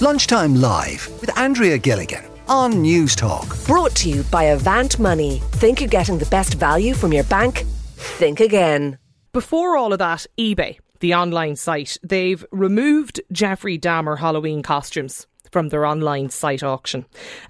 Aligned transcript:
Lunchtime 0.00 0.54
Live 0.54 1.08
with 1.20 1.36
Andrea 1.36 1.76
Gilligan 1.76 2.24
on 2.46 2.74
Newstalk. 2.74 3.66
Brought 3.66 3.96
to 3.96 4.08
you 4.08 4.22
by 4.30 4.44
Avant 4.44 4.96
Money. 5.00 5.42
Think 5.54 5.80
you're 5.80 5.88
getting 5.88 6.18
the 6.18 6.26
best 6.26 6.54
value 6.54 6.94
from 6.94 7.12
your 7.12 7.24
bank? 7.24 7.64
Think 7.96 8.38
again. 8.38 8.98
Before 9.32 9.76
all 9.76 9.92
of 9.92 9.98
that, 9.98 10.24
eBay, 10.38 10.78
the 11.00 11.14
online 11.14 11.56
site, 11.56 11.98
they've 12.04 12.44
removed 12.52 13.20
Jeffrey 13.32 13.76
Dahmer 13.76 14.20
Halloween 14.20 14.62
costumes 14.62 15.26
from 15.50 15.68
their 15.68 15.86
online 15.86 16.30
site 16.30 16.62
auction. 16.62 17.04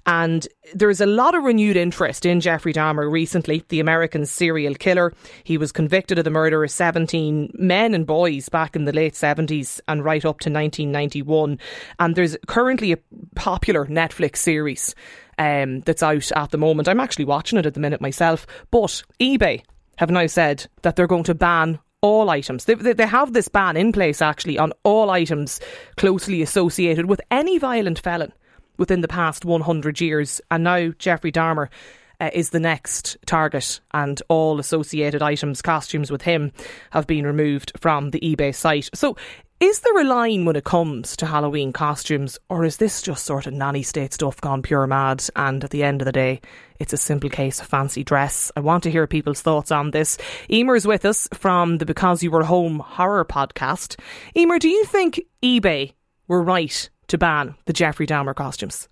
And 0.05 0.47
there's 0.73 1.01
a 1.01 1.05
lot 1.05 1.35
of 1.35 1.43
renewed 1.43 1.77
interest 1.77 2.25
in 2.25 2.39
Jeffrey 2.39 2.73
Dahmer 2.73 3.11
recently, 3.11 3.63
the 3.69 3.79
American 3.79 4.25
serial 4.25 4.75
killer. 4.75 5.13
He 5.43 5.57
was 5.57 5.71
convicted 5.71 6.17
of 6.17 6.25
the 6.25 6.29
murder 6.29 6.63
of 6.63 6.71
17 6.71 7.51
men 7.53 7.93
and 7.93 8.05
boys 8.05 8.49
back 8.49 8.75
in 8.75 8.85
the 8.85 8.93
late 8.93 9.13
70s 9.13 9.79
and 9.87 10.03
right 10.03 10.25
up 10.25 10.39
to 10.41 10.49
1991. 10.49 11.59
And 11.99 12.15
there's 12.15 12.37
currently 12.47 12.91
a 12.91 12.99
popular 13.35 13.85
Netflix 13.85 14.37
series 14.37 14.95
um, 15.37 15.79
that's 15.81 16.03
out 16.03 16.31
at 16.33 16.51
the 16.51 16.57
moment. 16.57 16.87
I'm 16.87 16.99
actually 16.99 17.25
watching 17.25 17.57
it 17.57 17.65
at 17.65 17.73
the 17.73 17.79
minute 17.79 18.01
myself. 18.01 18.45
But 18.71 19.03
eBay 19.19 19.63
have 19.97 20.11
now 20.11 20.27
said 20.27 20.67
that 20.83 20.95
they're 20.95 21.07
going 21.07 21.23
to 21.23 21.35
ban 21.35 21.79
all 22.01 22.29
items. 22.29 22.65
They, 22.65 22.75
they, 22.75 23.05
have 23.05 23.33
this 23.33 23.47
ban 23.47 23.75
in 23.77 23.91
place 23.91 24.21
actually 24.21 24.57
on 24.57 24.73
all 24.83 25.09
items 25.09 25.59
closely 25.97 26.41
associated 26.41 27.07
with 27.07 27.21
any 27.29 27.57
violent 27.57 27.99
felon 27.99 28.31
within 28.77 29.01
the 29.01 29.07
past 29.07 29.45
100 29.45 29.99
years. 29.99 30.41
And 30.49 30.63
now 30.63 30.89
Jeffrey 30.97 31.31
Dahmer 31.31 31.67
uh, 32.19 32.29
is 32.33 32.49
the 32.49 32.59
next 32.59 33.17
target, 33.25 33.79
and 33.93 34.21
all 34.27 34.59
associated 34.59 35.21
items, 35.21 35.61
costumes 35.61 36.11
with 36.11 36.21
him, 36.21 36.51
have 36.91 37.07
been 37.07 37.25
removed 37.25 37.71
from 37.79 38.11
the 38.11 38.19
eBay 38.19 38.53
site. 38.53 38.89
So 38.93 39.15
is 39.59 39.81
there 39.81 39.99
a 39.99 40.05
line 40.05 40.45
when 40.45 40.55
it 40.55 40.63
comes 40.63 41.17
to 41.17 41.25
Halloween 41.25 41.73
costumes, 41.73 42.39
or 42.49 42.63
is 42.63 42.77
this 42.77 43.01
just 43.01 43.25
sort 43.25 43.45
of 43.45 43.53
nanny 43.53 43.83
state 43.83 44.13
stuff 44.13 44.39
gone 44.39 44.61
pure 44.61 44.87
mad? 44.87 45.25
And 45.35 45.61
at 45.63 45.71
the 45.71 45.83
end 45.83 46.01
of 46.01 46.05
the 46.05 46.13
day, 46.13 46.39
it's 46.79 46.93
a 46.93 46.97
simple 46.97 47.29
case 47.29 47.59
of 47.59 47.67
fancy 47.67 48.05
dress. 48.05 48.53
I 48.55 48.61
want 48.61 48.83
to 48.83 48.91
hear 48.91 49.05
people's 49.05 49.41
thoughts 49.41 49.69
on 49.69 49.91
this. 49.91 50.17
Emer's 50.49 50.87
with 50.87 51.03
us 51.03 51.27
from 51.33 51.77
the 51.77 51.85
Because 51.85 52.23
You 52.23 52.31
Were 52.31 52.45
Home 52.45 52.79
horror 52.79 53.25
podcast. 53.25 53.99
Emer, 54.33 54.59
do 54.59 54.69
you 54.69 54.85
think 54.85 55.19
eBay 55.43 55.91
were 56.29 56.41
right 56.41 56.89
to 57.07 57.17
ban 57.17 57.55
the 57.65 57.73
Jeffrey 57.73 58.07
Dahmer 58.07 58.33
costumes? 58.33 58.87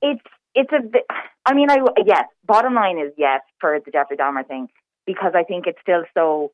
It's 0.00 0.24
it's 0.54 0.72
a 0.72 0.80
bit. 0.80 1.04
I 1.44 1.52
mean, 1.52 1.68
I 1.70 1.76
yes. 2.06 2.24
Bottom 2.46 2.74
line 2.74 2.98
is 2.98 3.12
yes 3.18 3.42
for 3.60 3.78
the 3.84 3.90
Jeffrey 3.90 4.16
Dahmer 4.16 4.46
thing 4.48 4.68
because 5.04 5.32
I 5.34 5.42
think 5.42 5.66
it's 5.66 5.80
still 5.82 6.04
so 6.14 6.52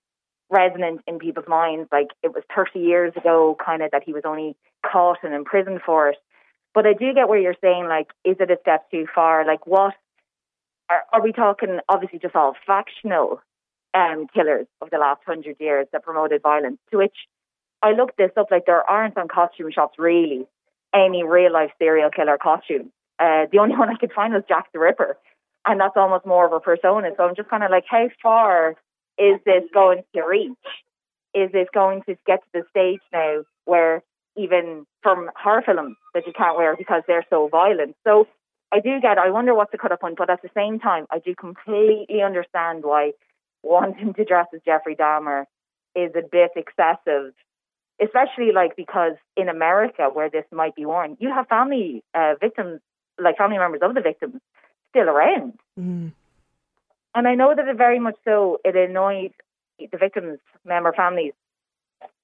resonant 0.50 1.00
in 1.06 1.18
people's 1.18 1.48
minds. 1.48 1.88
Like 1.92 2.08
it 2.22 2.32
was 2.34 2.42
30 2.54 2.80
years 2.80 3.12
ago, 3.16 3.56
kind 3.64 3.82
of 3.82 3.90
that 3.92 4.02
he 4.04 4.12
was 4.12 4.22
only 4.24 4.56
caught 4.84 5.18
and 5.22 5.34
imprisoned 5.34 5.80
for 5.84 6.08
it. 6.08 6.16
But 6.74 6.86
I 6.86 6.92
do 6.92 7.12
get 7.14 7.28
where 7.28 7.38
you're 7.38 7.56
saying, 7.60 7.86
like, 7.88 8.08
is 8.24 8.36
it 8.38 8.50
a 8.50 8.58
step 8.60 8.90
too 8.90 9.06
far? 9.12 9.44
Like, 9.44 9.66
what 9.66 9.94
are, 10.88 11.02
are 11.12 11.22
we 11.22 11.32
talking? 11.32 11.78
Obviously, 11.88 12.20
just 12.20 12.36
all 12.36 12.54
factional 12.66 13.40
um, 13.94 14.26
killers 14.32 14.66
of 14.80 14.90
the 14.90 14.98
last 14.98 15.20
hundred 15.26 15.56
years 15.58 15.86
that 15.92 16.04
promoted 16.04 16.42
violence. 16.42 16.78
To 16.90 16.98
which 16.98 17.16
I 17.82 17.92
looked 17.92 18.18
this 18.18 18.30
up, 18.36 18.50
like 18.50 18.66
there 18.66 18.88
aren't 18.88 19.18
on 19.18 19.28
costume 19.28 19.70
shops 19.72 19.98
really 19.98 20.46
any 20.94 21.22
real 21.22 21.52
life 21.52 21.70
serial 21.78 22.10
killer 22.10 22.38
costumes. 22.38 22.90
Uh, 23.18 23.46
the 23.50 23.58
only 23.58 23.76
one 23.78 23.90
I 23.90 23.96
could 23.96 24.12
find 24.12 24.32
was 24.32 24.42
Jack 24.48 24.72
the 24.72 24.78
Ripper, 24.78 25.16
and 25.66 25.80
that's 25.80 25.96
almost 25.96 26.26
more 26.26 26.46
of 26.46 26.52
a 26.52 26.60
persona. 26.60 27.10
So 27.16 27.24
I'm 27.24 27.36
just 27.36 27.48
kind 27.48 27.64
of 27.64 27.70
like, 27.70 27.84
how 27.88 28.08
far 28.22 28.76
is 29.20 29.38
this 29.44 29.64
going 29.72 30.02
to 30.14 30.22
reach? 30.22 30.52
Is 31.34 31.52
this 31.52 31.68
going 31.72 32.02
to 32.08 32.16
get 32.26 32.40
to 32.40 32.48
the 32.52 32.62
stage 32.70 33.00
now 33.12 33.42
where 33.66 34.02
even 34.36 34.86
from 35.02 35.30
horror 35.36 35.62
films 35.64 35.96
that 36.14 36.26
you 36.26 36.32
can't 36.32 36.56
wear 36.56 36.74
because 36.76 37.02
they're 37.06 37.26
so 37.30 37.48
violent? 37.48 37.94
So 38.04 38.26
I 38.72 38.80
do 38.80 39.00
get, 39.00 39.18
I 39.18 39.30
wonder 39.30 39.54
what's 39.54 39.72
the 39.72 39.78
cut 39.78 39.92
up 39.92 40.00
point, 40.00 40.16
but 40.16 40.30
at 40.30 40.42
the 40.42 40.50
same 40.54 40.80
time, 40.80 41.06
I 41.10 41.18
do 41.18 41.34
completely 41.34 42.22
understand 42.22 42.82
why 42.84 43.12
wanting 43.62 44.14
to 44.14 44.24
dress 44.24 44.46
as 44.54 44.60
Jeffrey 44.64 44.96
Dahmer 44.96 45.44
is 45.94 46.12
a 46.16 46.22
bit 46.22 46.52
excessive, 46.56 47.34
especially 48.02 48.52
like 48.52 48.76
because 48.76 49.14
in 49.36 49.48
America 49.48 50.08
where 50.12 50.30
this 50.30 50.44
might 50.52 50.74
be 50.74 50.86
worn, 50.86 51.16
you 51.20 51.32
have 51.32 51.46
family 51.48 52.02
uh, 52.14 52.34
victims, 52.40 52.80
like 53.22 53.36
family 53.36 53.58
members 53.58 53.80
of 53.82 53.94
the 53.94 54.00
victims, 54.00 54.40
still 54.90 55.08
around. 55.08 55.54
Mm. 55.78 56.12
And 57.14 57.26
I 57.26 57.34
know 57.34 57.54
that 57.54 57.66
it 57.66 57.76
very 57.76 57.98
much 57.98 58.16
so 58.24 58.58
it 58.64 58.76
annoyed 58.76 59.32
the 59.78 59.98
victims' 59.98 60.38
member 60.64 60.92
families 60.92 61.32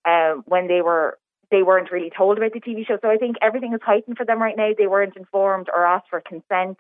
um, 0.04 0.44
when 0.46 0.68
they 0.68 0.80
were 0.80 1.18
they 1.50 1.62
weren't 1.62 1.92
really 1.92 2.10
told 2.16 2.38
about 2.38 2.52
the 2.52 2.60
TV 2.60 2.86
show. 2.86 2.98
So 3.00 3.08
I 3.08 3.18
think 3.18 3.36
everything 3.40 3.72
is 3.72 3.80
heightened 3.84 4.16
for 4.16 4.26
them 4.26 4.42
right 4.42 4.56
now. 4.56 4.70
They 4.76 4.88
weren't 4.88 5.16
informed 5.16 5.68
or 5.72 5.86
asked 5.86 6.08
for 6.10 6.20
consent 6.20 6.76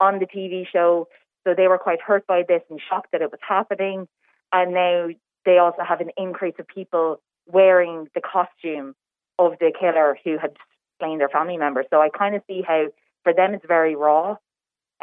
on 0.00 0.18
the 0.18 0.26
TV 0.26 0.66
show. 0.66 1.06
So 1.46 1.54
they 1.56 1.68
were 1.68 1.78
quite 1.78 2.00
hurt 2.00 2.26
by 2.26 2.42
this 2.46 2.62
and 2.70 2.80
shocked 2.88 3.12
that 3.12 3.22
it 3.22 3.30
was 3.30 3.40
happening. 3.46 4.08
And 4.52 4.74
now 4.74 5.08
they 5.44 5.58
also 5.58 5.82
have 5.86 6.00
an 6.00 6.10
increase 6.16 6.54
of 6.58 6.66
people 6.66 7.20
wearing 7.46 8.08
the 8.14 8.20
costume 8.20 8.96
of 9.38 9.52
the 9.60 9.72
killer 9.78 10.18
who 10.24 10.38
had 10.38 10.56
slain 10.98 11.18
their 11.18 11.28
family 11.28 11.56
members. 11.56 11.86
So 11.90 12.00
I 12.00 12.08
kind 12.08 12.34
of 12.34 12.42
see 12.46 12.62
how 12.66 12.86
for 13.22 13.32
them 13.32 13.54
it's 13.54 13.66
very 13.66 13.94
raw 13.94 14.36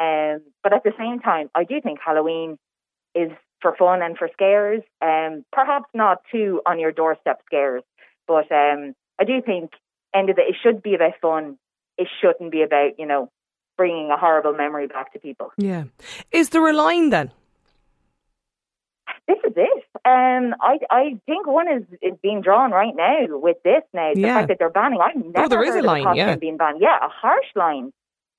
um, 0.02 0.42
but 0.62 0.72
at 0.72 0.82
the 0.82 0.92
same 0.98 1.20
time, 1.20 1.50
I 1.54 1.64
do 1.64 1.80
think 1.80 2.00
Halloween 2.04 2.58
is 3.14 3.30
for 3.60 3.74
fun 3.76 4.02
and 4.02 4.18
for 4.18 4.28
scares. 4.32 4.82
Um, 5.00 5.44
perhaps 5.52 5.86
not 5.94 6.22
too 6.30 6.60
on 6.66 6.80
your 6.80 6.92
doorstep 6.92 7.42
scares, 7.46 7.82
but 8.26 8.50
um, 8.50 8.94
I 9.20 9.24
do 9.24 9.40
think 9.40 9.70
end 10.14 10.30
of 10.30 10.36
the 10.36 10.42
it 10.42 10.56
should 10.62 10.82
be 10.82 10.94
about 10.94 11.14
fun. 11.20 11.58
It 11.96 12.08
shouldn't 12.20 12.50
be 12.50 12.62
about 12.62 12.98
you 12.98 13.06
know 13.06 13.30
bringing 13.76 14.10
a 14.10 14.16
horrible 14.16 14.54
memory 14.54 14.88
back 14.88 15.12
to 15.12 15.18
people. 15.18 15.52
Yeah, 15.56 15.84
is 16.32 16.50
there 16.50 16.68
a 16.68 16.72
line 16.72 17.10
then? 17.10 17.30
This 19.28 19.38
is 19.44 19.52
it. 19.56 19.84
Um, 20.04 20.54
I 20.60 20.78
I 20.90 21.20
think 21.26 21.46
one 21.46 21.70
is 21.70 21.84
is 22.02 22.18
being 22.22 22.40
drawn 22.40 22.72
right 22.72 22.94
now 22.94 23.38
with 23.38 23.58
this 23.62 23.82
now. 23.92 24.12
The 24.14 24.20
yeah. 24.20 24.34
fact 24.34 24.48
that 24.48 24.58
they're 24.58 24.70
banning. 24.70 25.00
I've 25.00 25.14
never 25.14 25.44
oh, 25.44 25.48
there 25.48 25.62
is 25.62 25.76
a 25.76 25.82
line, 25.82 26.16
yeah. 26.16 26.34
being 26.34 26.56
banned. 26.56 26.78
Yeah, 26.80 26.96
a 26.96 27.08
harsh 27.08 27.46
line. 27.54 27.92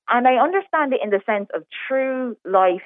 And 0.08 0.28
I 0.28 0.34
understand 0.34 0.92
it 0.92 1.00
in 1.02 1.10
the 1.10 1.20
sense 1.24 1.48
of 1.54 1.64
true 1.88 2.36
life 2.44 2.82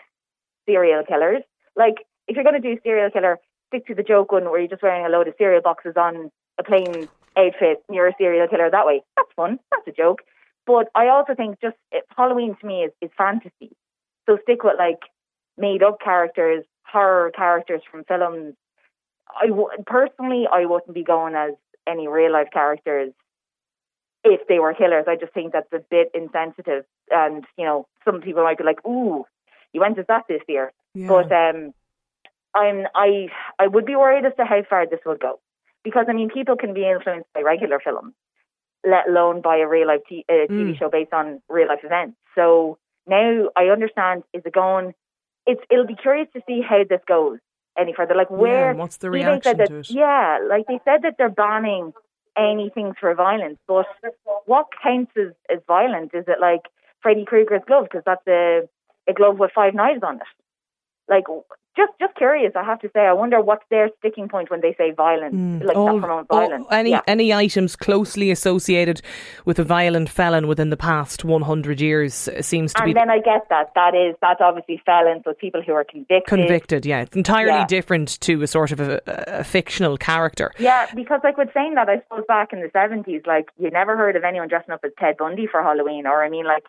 serial 0.67 1.03
killers. 1.05 1.43
Like, 1.77 2.07
if 2.27 2.37
you're 2.37 2.45
going 2.45 2.61
to 2.61 2.75
do 2.75 2.81
serial 2.83 3.11
killer, 3.11 3.39
stick 3.69 3.87
to 3.87 3.95
the 3.95 4.03
joke 4.03 4.33
one 4.33 4.45
where 4.45 4.61
you're 4.61 4.69
just 4.69 4.83
wearing 4.83 5.07
a 5.07 5.09
load 5.09 5.29
of 5.29 5.35
cereal 5.39 5.63
boxes 5.63 5.95
on 5.97 6.31
a 6.59 6.65
plain 6.65 7.09
outfit 7.37 7.83
and 7.89 7.95
you're 7.95 8.09
a 8.09 8.15
serial 8.19 8.49
killer 8.49 8.71
that 8.71 8.87
way. 8.87 9.03
That's 9.17 9.31
fun. 9.37 9.59
That's 9.71 9.89
a 9.89 9.93
joke. 9.93 10.21
But 10.67 10.89
I 10.95 11.09
also 11.09 11.35
think 11.35 11.61
just 11.61 11.77
Halloween 12.17 12.57
to 12.61 12.67
me 12.67 12.83
is, 12.83 12.93
is 13.01 13.11
fantasy. 13.17 13.73
So 14.29 14.39
stick 14.43 14.63
with 14.63 14.75
like 14.79 15.01
made 15.57 15.83
up 15.83 15.99
characters, 16.01 16.65
horror 16.85 17.31
characters 17.35 17.81
from 17.91 18.05
films. 18.05 18.55
I 19.41 19.47
w- 19.47 19.69
personally, 19.87 20.47
I 20.51 20.67
wouldn't 20.67 20.95
be 20.95 21.05
going 21.05 21.35
as 21.35 21.53
any 21.87 22.07
real 22.07 22.33
life 22.33 22.49
characters 22.53 23.13
if 24.25 24.47
they 24.49 24.59
were 24.59 24.75
killers. 24.75 25.05
I 25.09 25.17
just 25.17 25.33
think 25.33 25.53
that's 25.53 25.73
a 25.73 25.81
bit 25.91 26.11
insensitive. 26.15 26.85
And, 27.11 27.45
you 27.57 27.65
know, 27.65 27.87
some 28.05 28.21
people 28.21 28.43
might 28.43 28.59
be 28.59 28.65
like, 28.65 28.85
ooh, 28.87 29.25
you 29.73 29.81
went 29.81 29.99
as 29.99 30.07
that 30.09 30.25
this 30.29 30.43
year. 30.49 30.73
Yeah. 30.95 31.09
But 31.09 31.33
um, 31.33 31.73
I'm, 32.55 32.87
I, 32.95 33.29
I 33.59 33.67
would 33.67 33.87
be 33.87 33.97
worried 33.97 34.25
as 34.25 34.33
to 34.39 34.45
how 34.45 34.63
far 34.69 34.87
this 34.87 35.01
would 35.07 35.21
go. 35.21 35.41
Because, 35.85 36.07
I 36.09 36.13
mean, 36.13 36.29
people 36.29 36.57
can 36.57 36.75
be 36.75 36.89
influenced 36.89 37.33
by 37.33 37.43
regular 37.43 37.81
films, 37.83 38.13
let 38.85 39.09
alone 39.09 39.41
by 39.41 39.59
a 39.59 39.69
real 39.69 39.87
life 39.87 40.01
t- 40.09 40.25
uh, 40.29 40.51
TV 40.51 40.75
mm. 40.75 40.79
show 40.79 40.91
based 40.91 41.13
on 41.13 41.41
real 41.49 41.69
life 41.69 41.81
events. 41.85 42.17
So 42.35 42.79
now 43.07 43.49
I 43.57 43.67
understand, 43.67 44.25
is 44.35 44.43
it 44.45 44.53
going, 44.53 44.93
it's, 45.47 45.63
it'll 45.71 45.87
be 45.87 45.95
curious 45.95 46.29
to 46.35 46.43
see 46.47 46.61
how 46.69 46.83
this 46.89 47.01
goes 47.07 47.39
any 47.79 47.95
further. 47.95 48.15
Like, 48.15 48.31
where. 48.31 48.73
Yeah, 48.73 48.77
what's 48.77 48.97
the 48.97 49.11
reaction 49.11 49.57
that, 49.57 49.69
to 49.69 49.79
it? 49.79 49.91
Yeah, 49.91 50.41
like 50.49 50.67
they 50.67 50.81
said 50.85 51.03
that 51.03 51.15
they're 51.17 51.31
banning 51.31 51.93
anything 52.37 52.95
for 52.99 53.15
violence. 53.15 53.59
But 53.67 53.87
what 54.47 54.67
counts 54.83 55.13
as, 55.17 55.33
as 55.51 55.59
violent? 55.67 56.13
Is 56.15 56.25
it 56.29 56.41
like 56.41 56.63
Freddy 57.03 57.25
Krueger's 57.25 57.63
glove? 57.67 57.85
Because 57.85 58.03
that's 58.05 58.27
a, 58.27 58.63
a 59.09 59.13
glove 59.13 59.39
with 59.39 59.51
five 59.55 59.75
knives 59.75 60.03
on 60.03 60.17
it. 60.17 60.23
Like, 61.09 61.25
just 61.79 61.93
just 62.01 62.15
curious. 62.17 62.53
I 62.57 62.65
have 62.65 62.81
to 62.81 62.91
say, 62.93 63.01
I 63.01 63.13
wonder 63.13 63.41
what's 63.41 63.65
their 63.71 63.89
sticking 63.99 64.29
point 64.29 64.51
when 64.51 64.61
they 64.61 64.75
say 64.77 64.91
violence, 64.91 65.35
mm. 65.35 65.65
like 65.65 65.77
all, 65.77 66.01
that 66.01 66.27
violence. 66.29 66.67
All, 66.69 66.77
any 66.77 66.91
yeah. 66.91 67.03
any 67.07 67.33
items 67.33 67.77
closely 67.77 68.31
associated 68.31 69.01
with 69.45 69.59
a 69.61 69.65
violent 69.65 70.09
felon 70.09 70.49
within 70.49 70.71
the 70.71 70.77
past 70.77 71.25
one 71.25 71.43
hundred 71.43 71.81
years 71.81 72.29
seems 72.41 72.75
to 72.75 72.83
and 72.83 72.87
be. 72.87 72.99
And 72.99 73.09
then 73.09 73.11
I 73.11 73.21
get 73.21 73.49
that 73.49 73.71
that 73.77 73.95
is 73.95 74.17
that's 74.21 74.41
obviously 74.41 74.83
felons, 74.85 75.23
so 75.25 75.33
people 75.35 75.63
who 75.63 75.73
are 75.73 75.85
convicted. 75.85 76.27
Convicted, 76.27 76.85
yeah, 76.85 77.03
it's 77.03 77.17
entirely 77.17 77.61
yeah. 77.61 77.67
different 77.67 78.21
to 78.23 78.43
a 78.43 78.47
sort 78.49 78.73
of 78.73 78.81
a, 78.81 79.01
a, 79.07 79.45
fictional 79.45 79.97
character. 79.97 80.53
Yeah, 80.59 80.87
because 80.95 81.21
like 81.23 81.39
with 81.39 81.51
saying 81.55 81.75
that, 81.75 81.89
I 81.89 82.01
suppose 82.01 82.25
back 82.27 82.53
in 82.53 82.61
the 82.61 82.71
seventies, 82.73 83.23
like 83.25 83.51
you 83.57 83.71
never 83.71 83.97
heard 83.97 84.17
of 84.17 84.25
anyone 84.25 84.49
dressing 84.49 84.73
up 84.73 84.81
as 84.85 84.91
Ted 84.99 85.17
Bundy 85.17 85.47
for 85.47 85.63
Halloween, 85.63 86.07
or 86.07 86.25
I 86.25 86.29
mean, 86.29 86.45
like 86.45 86.65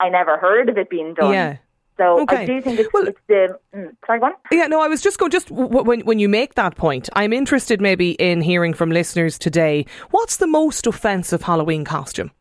I 0.00 0.08
never 0.08 0.38
heard 0.38 0.70
of 0.70 0.78
it 0.78 0.88
being 0.88 1.14
done. 1.14 1.32
Yeah. 1.32 1.56
So 1.96 2.20
okay. 2.22 2.36
I 2.38 2.46
do 2.46 2.60
think 2.60 2.78
it's, 2.78 2.92
well, 2.92 3.08
it's 3.08 3.20
the. 3.26 3.58
Mm, 3.74 3.96
sorry, 4.06 4.20
go 4.20 4.26
on. 4.26 4.32
Yeah, 4.52 4.66
no, 4.66 4.80
I 4.80 4.88
was 4.88 5.00
just 5.00 5.18
going. 5.18 5.30
Just 5.30 5.48
w- 5.48 5.82
when 5.82 6.00
when 6.00 6.18
you 6.18 6.28
make 6.28 6.54
that 6.54 6.76
point, 6.76 7.08
I'm 7.14 7.32
interested 7.32 7.80
maybe 7.80 8.12
in 8.12 8.42
hearing 8.42 8.74
from 8.74 8.90
listeners 8.90 9.38
today. 9.38 9.86
What's 10.10 10.36
the 10.36 10.46
most 10.46 10.86
offensive 10.86 11.42
Halloween 11.42 11.84
costume 11.84 12.32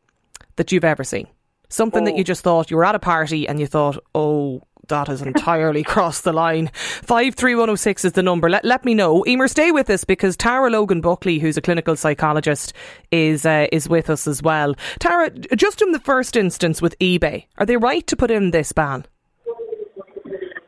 that 0.58 0.72
you've 0.72 0.84
ever 0.84 1.04
seen? 1.04 1.28
Something 1.70 2.04
oh. 2.04 2.06
that 2.06 2.18
you 2.18 2.24
just 2.24 2.44
thought 2.44 2.70
you 2.70 2.78
were 2.78 2.86
at 2.86 2.96
a 2.96 3.00
party 3.00 3.48
and 3.48 3.60
you 3.60 3.66
thought, 3.66 3.98
oh, 4.14 4.62
that 4.90 5.08
has 5.08 5.22
entirely 5.22 5.84
crossed 5.84 6.24
the 6.24 6.34
line. 6.34 6.68
53106 6.76 8.06
is 8.06 8.12
the 8.12 8.24
number. 8.24 8.50
Let, 8.50 8.66
let 8.66 8.86
me 8.86 8.94
know. 8.94 9.26
Emer, 9.26 9.48
stay 9.48 9.72
with 9.72 9.90
us 9.90 10.04
because 10.04 10.36
Tara 10.36 10.70
Logan 10.70 11.02
Buckley, 11.02 11.40
who's 11.40 11.58
a 11.58 11.62
clinical 11.62 11.96
psychologist, 11.96 12.74
is 13.12 13.46
uh, 13.46 13.68
is 13.72 13.88
with 13.88 14.10
us 14.10 14.28
as 14.28 14.44
well. 14.44 14.76
Tara, 15.00 15.30
just 15.30 15.82
in 15.82 15.92
the 15.92 16.00
first 16.00 16.36
instance 16.36 16.82
with 16.82 16.98
eBay, 17.00 17.46
are 17.58 17.66
they 17.66 17.78
right 17.78 18.06
to 18.08 18.16
put 18.16 18.32
in 18.32 18.52
this 18.52 18.72
ban? 18.72 19.06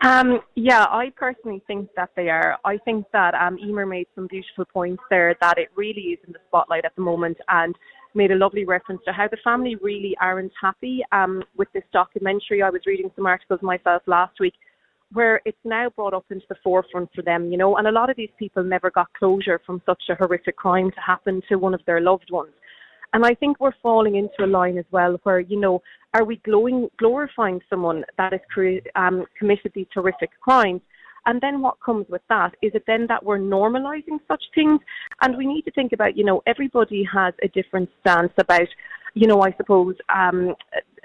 Um, 0.02 0.42
yeah, 0.56 0.84
I 0.84 1.12
personally 1.16 1.64
think 1.66 1.90
that 1.96 2.12
they 2.16 2.30
are. 2.30 2.58
I 2.64 2.78
think 2.78 3.06
that 3.14 3.34
um, 3.34 3.58
Emer 3.58 3.86
made 3.86 4.08
some 4.14 4.28
beautiful 4.28 4.66
points 4.66 5.02
there 5.10 5.36
that 5.42 5.58
it 5.58 5.70
really 5.76 6.02
is 6.02 6.20
in 6.28 6.34
the 6.34 6.40
spotlight 6.48 6.86
at 6.86 6.96
the 6.96 7.02
moment 7.02 7.38
and 7.48 7.76
made 8.14 8.32
a 8.32 8.36
lovely 8.36 8.66
reference 8.66 9.02
to 9.06 9.12
how 9.12 9.28
the 9.28 9.38
family 9.44 9.76
really 9.76 10.16
aren't 10.22 10.52
happy 10.62 11.02
um, 11.12 11.44
with 11.56 11.68
this 11.74 11.84
documentary. 11.94 12.62
I 12.62 12.70
was 12.70 12.82
reading 12.86 13.10
some 13.16 13.26
articles 13.26 13.62
myself 13.62 14.04
last 14.06 14.40
week 14.40 14.54
where 15.14 15.42
it's 15.46 15.58
now 15.64 15.90
brought 15.96 16.14
up 16.14 16.26
into 16.30 16.46
the 16.50 16.56
forefront 16.64 17.10
for 17.16 17.22
them, 17.22 17.50
you 17.50 17.58
know, 17.58 17.78
and 17.78 17.88
a 17.88 17.92
lot 17.92 18.10
of 18.10 18.18
these 18.18 18.30
people 18.38 18.64
never 18.64 18.92
got 18.92 19.08
closure 19.14 19.62
from 19.66 19.82
such 19.86 20.02
a 20.10 20.16
horrific 20.16 20.58
crime 20.58 20.92
to 20.92 21.00
happen 21.00 21.42
to 21.48 21.56
one 21.56 21.74
of 21.74 21.82
their 21.86 22.02
loved 22.02 22.30
ones. 22.30 22.52
And 23.14 23.26
I 23.26 23.34
think 23.34 23.60
we're 23.60 23.72
falling 23.82 24.16
into 24.16 24.44
a 24.44 24.48
line 24.48 24.78
as 24.78 24.86
well 24.92 25.18
where, 25.24 25.40
you 25.40 25.60
know, 25.60 25.82
are 26.18 26.26
we 26.26 26.38
glowing, 26.38 26.90
glorifying 26.98 27.62
someone 27.70 28.04
that 28.18 28.32
has 28.32 28.42
um, 28.96 29.26
committed 29.38 29.72
these 29.76 29.86
horrific 29.94 30.32
crimes? 30.42 30.82
And 31.28 31.40
then 31.42 31.62
what 31.62 31.80
comes 31.86 32.08
with 32.10 32.22
that? 32.30 32.56
Is 32.62 32.72
it 32.74 32.86
then 32.88 33.06
that 33.08 33.24
we're 33.24 33.38
normalizing 33.38 34.20
such 34.28 34.44
things? 34.56 34.80
And 35.22 35.38
we 35.38 35.46
need 35.46 35.64
to 35.64 35.72
think 35.72 35.92
about, 35.94 36.18
you 36.18 36.24
know, 36.24 36.42
everybody 36.48 37.08
has 37.14 37.34
a 37.44 37.50
different 37.50 37.90
stance 38.00 38.32
about, 38.38 38.68
you 39.14 39.28
know, 39.28 39.42
I 39.42 39.52
suppose, 39.58 39.96
um, 40.14 40.56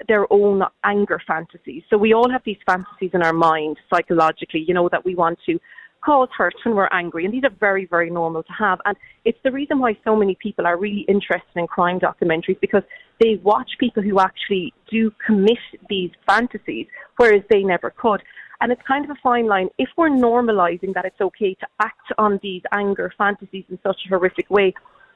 their 0.07 0.31
own 0.33 0.63
anger 0.83 1.21
fantasies. 1.27 1.83
So 1.89 1.97
we 1.97 2.13
all 2.13 2.29
have 2.31 2.41
these 2.45 2.57
fantasies 2.65 3.11
in 3.13 3.21
our 3.21 3.33
mind 3.33 3.77
psychologically, 3.93 4.63
you 4.67 4.73
know, 4.73 4.89
that 4.89 5.05
we 5.05 5.13
want 5.13 5.37
to 5.45 5.59
cause 6.03 6.29
hurt 6.37 6.53
when 6.63 6.75
we're 6.75 6.89
angry. 6.91 7.25
And 7.25 7.33
these 7.33 7.43
are 7.43 7.55
very, 7.59 7.85
very 7.85 8.09
normal 8.09 8.43
to 8.43 8.53
have. 8.53 8.79
And 8.85 8.95
it's 9.25 9.37
the 9.43 9.51
reason 9.51 9.79
why 9.79 9.97
so 10.03 10.15
many 10.15 10.35
people 10.35 10.65
are 10.67 10.77
really 10.77 11.05
interested 11.07 11.55
in 11.55 11.67
crime 11.67 11.99
documentaries 11.99 12.59
because 12.59 12.83
they 13.21 13.35
watch 13.43 13.71
people 13.79 14.03
who 14.03 14.19
actually 14.19 14.73
do 14.89 15.11
commit 15.25 15.57
these 15.89 16.11
fantasies, 16.27 16.87
whereas 17.17 17.43
they 17.49 17.63
never 17.63 17.89
could. 17.89 18.21
And 18.61 18.71
it's 18.71 18.81
kind 18.87 19.03
of 19.03 19.11
a 19.11 19.19
fine 19.21 19.47
line. 19.47 19.69
If 19.77 19.89
we're 19.97 20.09
normalizing 20.09 20.93
that 20.93 21.05
it's 21.05 21.19
okay 21.19 21.53
to 21.55 21.67
act 21.81 22.13
on 22.17 22.39
these 22.41 22.61
anger 22.71 23.13
fantasies 23.17 23.65
in 23.69 23.77
such 23.83 23.97
a 24.05 24.09
horrific 24.09 24.49
way, 24.49 24.73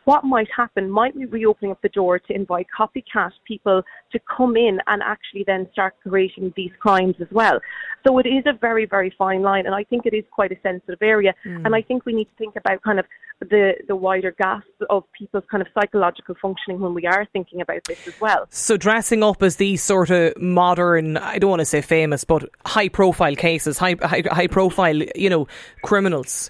what 0.07 0.24
might 0.24 0.48
happen? 0.56 0.89
Might 0.89 1.13
we 1.18 1.25
reopen 1.25 1.69
up 1.69 1.81
the 1.81 1.89
door 1.89 2.18
to 2.18 2.33
invite 2.33 2.68
copycat 2.80 3.31
people 3.45 3.83
to 4.13 4.19
come 4.38 4.56
in 4.56 4.80
and 4.88 5.01
actually 5.04 5.44
then 5.45 5.68
start 5.74 5.95
creating 6.01 6.54
these 6.56 6.71
crimes 6.80 7.15
as 7.19 7.27
well? 7.30 7.59
So 8.06 8.18
it 8.18 8.25
is 8.25 8.45
a 8.45 8.54
very, 8.54 8.86
very 8.86 9.13
fine 9.18 9.42
line, 9.42 9.65
and 9.65 9.75
I 9.75 9.83
think 9.83 10.06
it 10.06 10.13
is 10.13 10.24
quite 10.31 10.54
a 10.54 10.57
sensitive 10.63 11.01
area. 11.01 11.33
Mm. 11.45 11.65
And 11.65 11.75
I 11.75 11.81
think 11.81 12.06
we 12.06 12.13
need 12.13 12.24
to 12.24 12.36
think 12.38 12.56
about 12.56 12.81
kind 12.83 13.00
of 13.00 13.06
the, 13.42 13.74
the 13.89 13.98
wider 13.98 14.33
gasp 14.42 14.65
of 14.89 15.04
people's 15.12 15.44
kind 15.51 15.62
of 15.62 15.68
psychological 15.74 16.36
functioning 16.42 16.80
when 16.80 16.94
we 16.94 17.06
are 17.06 17.27
thinking 17.33 17.59
about 17.59 17.83
this 17.83 18.07
as 18.07 18.21
well. 18.21 18.48
So 18.50 18.77
dressing 18.77 19.24
up 19.24 19.44
as 19.44 19.57
these 19.57 19.83
sort 19.83 20.09
of 20.09 20.38
modern, 20.38 21.18
I 21.18 21.38
don't 21.38 21.50
want 21.50 21.59
to 21.59 21.65
say 21.65 21.81
famous, 21.81 22.24
but 22.24 22.48
high 22.65 22.88
profile 22.88 23.36
cases, 23.36 23.77
high, 23.77 23.98
high, 24.01 24.24
high 24.31 24.48
profile, 24.48 24.95
you 24.95 25.30
know, 25.30 25.50
criminals 25.83 26.50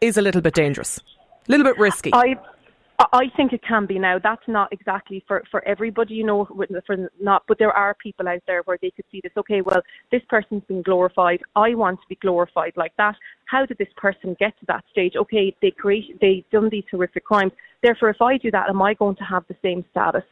is 0.00 0.16
a 0.16 0.22
little 0.22 0.40
bit 0.40 0.54
dangerous. 0.54 1.00
A 1.46 1.50
little 1.50 1.64
bit 1.64 1.78
risky. 1.78 2.10
I 2.12 2.36
I 3.12 3.24
think 3.36 3.52
it 3.52 3.62
can 3.66 3.86
be 3.86 3.98
now. 3.98 4.18
That's 4.22 4.46
not 4.46 4.72
exactly 4.72 5.24
for, 5.26 5.42
for 5.50 5.66
everybody, 5.66 6.14
you 6.14 6.24
know, 6.24 6.46
for 6.86 7.10
not, 7.20 7.42
but 7.48 7.58
there 7.58 7.72
are 7.72 7.94
people 7.94 8.28
out 8.28 8.42
there 8.46 8.62
where 8.62 8.78
they 8.80 8.90
could 8.90 9.04
see 9.10 9.20
this. 9.22 9.32
Okay, 9.36 9.62
well, 9.62 9.82
this 10.12 10.22
person's 10.28 10.62
been 10.68 10.82
glorified. 10.82 11.40
I 11.56 11.74
want 11.74 12.00
to 12.00 12.06
be 12.08 12.14
glorified 12.16 12.72
like 12.76 12.92
that. 12.98 13.16
How 13.46 13.66
did 13.66 13.78
this 13.78 13.88
person 13.96 14.36
get 14.38 14.58
to 14.60 14.66
that 14.66 14.84
stage? 14.92 15.16
Okay, 15.16 15.54
they 15.60 15.72
create, 15.72 16.20
they 16.20 16.44
done 16.52 16.68
these 16.70 16.84
horrific 16.88 17.24
crimes. 17.24 17.52
Therefore, 17.82 18.10
if 18.10 18.22
I 18.22 18.38
do 18.38 18.52
that, 18.52 18.68
am 18.68 18.80
I 18.80 18.94
going 18.94 19.16
to 19.16 19.24
have 19.24 19.44
the 19.48 19.56
same 19.60 19.84
status? 19.90 20.24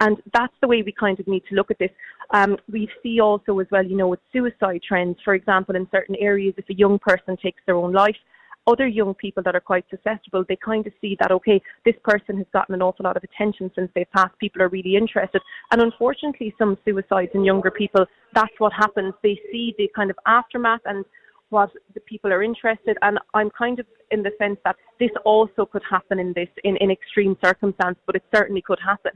And 0.00 0.18
that's 0.34 0.54
the 0.60 0.68
way 0.68 0.82
we 0.82 0.92
kind 0.92 1.18
of 1.18 1.26
need 1.26 1.44
to 1.48 1.54
look 1.54 1.70
at 1.70 1.78
this. 1.78 1.90
Um, 2.32 2.58
we 2.70 2.88
see 3.02 3.20
also 3.20 3.58
as 3.60 3.66
well, 3.70 3.84
you 3.84 3.96
know, 3.96 4.08
with 4.08 4.20
suicide 4.30 4.82
trends, 4.86 5.16
for 5.24 5.34
example, 5.34 5.74
in 5.74 5.88
certain 5.90 6.16
areas, 6.16 6.54
if 6.58 6.68
a 6.68 6.74
young 6.74 6.98
person 6.98 7.36
takes 7.38 7.62
their 7.66 7.76
own 7.76 7.92
life, 7.92 8.16
other 8.66 8.86
young 8.86 9.14
people 9.14 9.42
that 9.44 9.54
are 9.54 9.60
quite 9.60 9.84
susceptible, 9.90 10.44
they 10.48 10.56
kind 10.56 10.86
of 10.86 10.92
see 11.00 11.16
that, 11.20 11.30
okay, 11.32 11.60
this 11.84 11.94
person 12.04 12.36
has 12.36 12.46
gotten 12.52 12.74
an 12.74 12.82
awful 12.82 13.04
lot 13.04 13.16
of 13.16 13.24
attention 13.24 13.70
since 13.74 13.90
they've 13.94 14.10
passed. 14.12 14.38
People 14.38 14.62
are 14.62 14.68
really 14.68 14.96
interested. 14.96 15.42
And 15.70 15.80
unfortunately, 15.80 16.54
some 16.58 16.76
suicides 16.84 17.30
in 17.34 17.44
younger 17.44 17.70
people, 17.70 18.06
that's 18.34 18.52
what 18.58 18.72
happens. 18.72 19.14
They 19.22 19.40
see 19.50 19.74
the 19.78 19.90
kind 19.94 20.10
of 20.10 20.18
aftermath 20.26 20.82
and 20.84 21.04
what 21.48 21.70
the 21.94 22.00
people 22.00 22.32
are 22.32 22.42
interested. 22.42 22.96
And 23.02 23.18
I'm 23.34 23.50
kind 23.50 23.80
of 23.80 23.86
in 24.10 24.22
the 24.22 24.30
sense 24.38 24.58
that 24.64 24.76
this 24.98 25.10
also 25.24 25.66
could 25.66 25.82
happen 25.88 26.18
in 26.18 26.32
this, 26.34 26.48
in, 26.62 26.76
in 26.76 26.90
extreme 26.90 27.36
circumstance, 27.44 27.98
but 28.06 28.14
it 28.14 28.22
certainly 28.34 28.62
could 28.62 28.78
happen. 28.84 29.12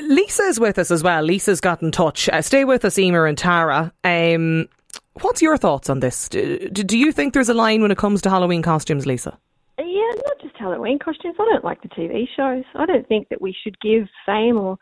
Lisa 0.00 0.44
is 0.44 0.60
with 0.60 0.78
us 0.78 0.90
as 0.90 1.02
well. 1.02 1.22
Lisa's 1.22 1.60
got 1.60 1.82
in 1.82 1.90
touch. 1.90 2.28
Uh, 2.28 2.40
stay 2.40 2.64
with 2.64 2.84
us, 2.84 2.98
Emer 2.98 3.26
and 3.26 3.36
Tara. 3.36 3.92
Um, 4.04 4.68
What's 5.20 5.40
your 5.40 5.56
thoughts 5.56 5.88
on 5.88 6.00
this? 6.00 6.28
Do, 6.28 6.68
do 6.68 6.98
you 6.98 7.12
think 7.12 7.34
there's 7.34 7.48
a 7.48 7.54
line 7.54 7.82
when 7.82 7.90
it 7.90 7.98
comes 7.98 8.20
to 8.22 8.30
Halloween 8.30 8.62
costumes, 8.62 9.06
Lisa? 9.06 9.38
Yeah, 9.78 10.10
not 10.26 10.40
just 10.40 10.56
Halloween 10.56 10.98
costumes. 10.98 11.36
I 11.38 11.44
don't 11.44 11.64
like 11.64 11.82
the 11.82 11.88
TV 11.88 12.24
shows. 12.36 12.64
I 12.74 12.84
don't 12.86 13.06
think 13.06 13.28
that 13.28 13.40
we 13.40 13.54
should 13.62 13.78
give 13.80 14.08
fame 14.26 14.56
or 14.58 14.76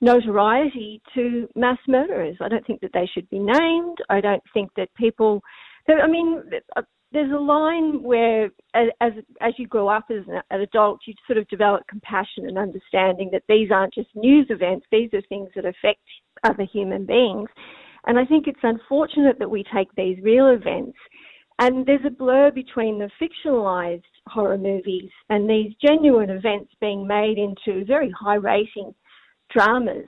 notoriety 0.00 1.00
to 1.14 1.48
mass 1.54 1.78
murderers. 1.86 2.36
I 2.40 2.48
don't 2.48 2.66
think 2.66 2.80
that 2.80 2.92
they 2.92 3.08
should 3.12 3.28
be 3.30 3.38
named. 3.38 3.98
I 4.10 4.20
don't 4.20 4.42
think 4.52 4.70
that 4.76 4.92
people. 4.94 5.40
I 5.88 6.08
mean, 6.08 6.42
uh, 6.74 6.82
there's 7.12 7.32
a 7.32 7.40
line 7.40 8.02
where, 8.02 8.46
as 8.74 9.12
as 9.40 9.54
you 9.56 9.68
grow 9.68 9.88
up 9.88 10.06
as 10.10 10.24
an 10.50 10.60
adult, 10.60 11.00
you 11.06 11.14
sort 11.26 11.38
of 11.38 11.48
develop 11.48 11.86
compassion 11.88 12.46
and 12.46 12.58
understanding 12.58 13.30
that 13.32 13.42
these 13.48 13.70
aren't 13.70 13.94
just 13.94 14.08
news 14.14 14.46
events. 14.50 14.86
These 14.90 15.10
are 15.14 15.22
things 15.28 15.48
that 15.54 15.64
affect 15.64 16.00
other 16.42 16.64
human 16.64 17.06
beings. 17.06 17.48
And 18.06 18.18
I 18.18 18.24
think 18.24 18.46
it's 18.46 18.58
unfortunate 18.62 19.38
that 19.38 19.50
we 19.50 19.64
take 19.74 19.88
these 19.96 20.18
real 20.22 20.48
events 20.48 20.96
and 21.58 21.86
there's 21.86 22.04
a 22.06 22.10
blur 22.10 22.50
between 22.50 22.98
the 22.98 23.10
fictionalized 23.20 24.02
horror 24.28 24.58
movies 24.58 25.10
and 25.30 25.48
these 25.48 25.72
genuine 25.84 26.30
events 26.30 26.72
being 26.80 27.06
made 27.06 27.38
into 27.38 27.84
very 27.86 28.10
high 28.10 28.34
rating 28.34 28.94
dramas 29.50 30.06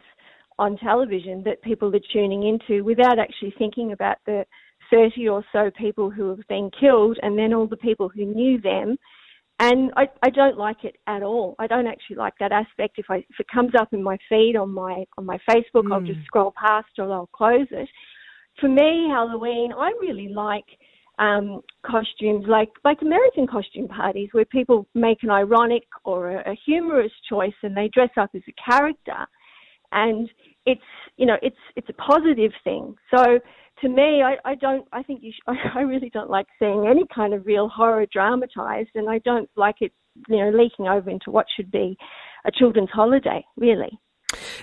on 0.59 0.77
television 0.77 1.43
that 1.45 1.63
people 1.63 1.95
are 1.95 2.01
tuning 2.13 2.47
into 2.47 2.85
without 2.85 3.19
actually 3.19 3.55
thinking 3.57 3.93
about 3.93 4.19
the 4.27 4.45
30 4.91 5.29
or 5.29 5.45
so 5.53 5.71
people 5.79 6.11
who 6.11 6.29
have 6.29 6.47
been 6.49 6.71
killed 6.79 7.19
and 7.23 7.39
then 7.39 7.55
all 7.55 7.67
the 7.67 7.77
people 7.77 8.09
who 8.09 8.25
knew 8.25 8.61
them 8.61 8.97
and 9.61 9.91
I, 9.97 10.09
I 10.23 10.31
don't 10.31 10.57
like 10.57 10.85
it 10.85 10.97
at 11.07 11.23
all. 11.23 11.57
I 11.59 11.67
don't 11.67 11.87
actually 11.87 12.17
like 12.17 12.35
that 12.39 12.53
aspect. 12.53 12.99
If 12.99 13.07
I 13.11 13.17
if 13.17 13.41
it 13.41 13.47
comes 13.53 13.73
up 13.79 13.93
in 13.93 14.03
my 14.03 14.17
feed 14.29 14.57
on 14.57 14.73
my 14.73 15.05
on 15.17 15.27
my 15.27 15.39
Facebook, 15.51 15.85
mm. 15.85 15.93
I'll 15.93 16.01
just 16.01 16.19
hmm. 16.19 16.25
scroll 16.25 16.55
past 16.57 16.89
or 16.99 17.13
I'll 17.13 17.29
close 17.33 17.67
it. 17.71 17.89
For 18.61 18.69
me, 18.69 19.09
Halloween, 19.11 19.73
I 19.77 19.93
really 20.01 20.29
like 20.29 20.65
um, 21.19 21.63
costumes 21.85 22.45
like 22.49 22.71
like 22.85 23.03
American 23.03 23.47
costume 23.47 23.89
parties 23.89 24.29
where 24.33 24.45
people 24.45 24.87
make 24.95 25.23
an 25.23 25.31
ironic 25.31 25.85
or 26.05 26.31
a, 26.31 26.53
a 26.53 26.59
humorous 26.65 27.13
choice 27.29 27.55
and 27.63 27.77
they 27.77 27.89
dress 27.93 28.11
up 28.17 28.31
as 28.35 28.43
a 28.49 28.71
character, 28.71 29.27
and 29.91 30.31
it's 30.67 30.81
you 31.17 31.27
know 31.27 31.37
it's 31.43 31.57
it's 31.75 31.89
a 31.89 31.95
positive 31.95 32.53
thing. 32.63 32.95
So 33.13 33.41
to 33.83 33.89
me, 33.89 34.23
I, 34.23 34.37
I 34.45 34.55
don't. 34.55 34.87
I 34.93 35.03
think 35.03 35.23
you. 35.23 35.33
Sh- 35.33 35.55
I 35.75 35.81
really 35.81 36.11
don't 36.11 36.31
like 36.31 36.47
seeing 36.59 36.87
any 36.89 37.05
kind 37.15 37.35
of 37.35 37.47
real 37.47 37.69
horror 37.69 38.07
dramatized, 38.13 38.91
and 38.95 39.09
I 39.09 39.19
don't 39.19 39.49
like 39.57 39.77
it, 39.81 39.93
you 40.29 40.39
know, 40.39 40.51
leaking 40.51 40.89
over 40.89 41.11
into 41.11 41.31
what 41.31 41.47
should 41.57 41.71
be 41.71 41.97
a 42.45 42.51
children's 42.51 42.91
holiday. 42.91 43.45
Really. 43.57 43.99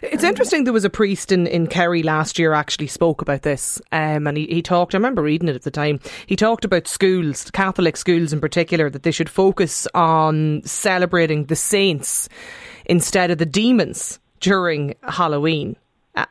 It's 0.04 0.24
interesting. 0.24 0.64
There 0.64 0.74
was 0.74 0.86
a 0.86 0.92
priest 0.92 1.32
in, 1.32 1.48
in 1.48 1.66
Kerry 1.66 2.04
last 2.04 2.38
year 2.38 2.54
actually 2.54 2.86
spoke 2.86 3.22
about 3.22 3.42
this, 3.42 3.82
um, 3.92 4.28
and 4.28 4.38
he, 4.38 4.46
he 4.46 4.62
talked. 4.62 4.94
I 4.94 4.98
remember 4.98 5.24
reading 5.24 5.50
it 5.50 5.56
at 5.56 5.64
the 5.64 5.72
time. 5.72 6.00
He 6.28 6.36
talked 6.36 6.66
about 6.66 6.88
schools, 6.88 7.50
Catholic 7.52 7.98
schools 7.98 8.32
in 8.32 8.42
particular, 8.42 8.90
that 8.90 9.04
they 9.04 9.12
should 9.12 9.30
focus 9.30 9.88
on 9.96 10.62
celebrating 10.66 11.46
the 11.46 11.56
saints 11.56 12.30
instead 12.86 13.32
of 13.32 13.40
the 13.40 13.46
demons 13.46 14.20
during 14.40 14.94
Halloween 15.08 15.76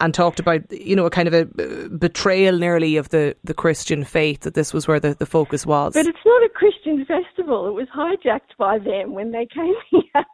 and 0.00 0.14
talked 0.14 0.40
about 0.40 0.60
you 0.72 0.96
know 0.96 1.06
a 1.06 1.10
kind 1.10 1.28
of 1.28 1.34
a 1.34 1.44
betrayal 1.88 2.58
nearly 2.58 2.96
of 2.96 3.10
the, 3.10 3.36
the 3.44 3.54
Christian 3.54 4.04
faith 4.04 4.40
that 4.40 4.54
this 4.54 4.72
was 4.72 4.88
where 4.88 5.00
the, 5.00 5.14
the 5.14 5.26
focus 5.26 5.66
was. 5.66 5.94
But 5.94 6.06
it's 6.06 6.18
not 6.24 6.42
a 6.42 6.48
Christian 6.48 7.04
festival. 7.04 7.66
It 7.66 7.72
was 7.72 7.88
hijacked 7.94 8.56
by 8.58 8.78
them 8.78 9.12
when 9.12 9.32
they 9.32 9.46
came 9.46 9.74
here. 9.90 10.24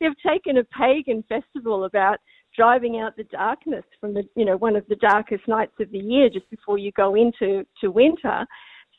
They've 0.00 0.18
taken 0.26 0.58
a 0.58 0.64
pagan 0.64 1.24
festival 1.28 1.84
about 1.84 2.18
driving 2.56 3.00
out 3.00 3.16
the 3.16 3.24
darkness 3.24 3.84
from 4.00 4.14
the 4.14 4.22
you 4.36 4.44
know 4.44 4.56
one 4.56 4.76
of 4.76 4.86
the 4.88 4.96
darkest 4.96 5.46
nights 5.48 5.74
of 5.80 5.90
the 5.90 5.98
year 5.98 6.28
just 6.30 6.48
before 6.50 6.78
you 6.78 6.92
go 6.92 7.14
into 7.14 7.64
to 7.80 7.90
winter. 7.90 8.46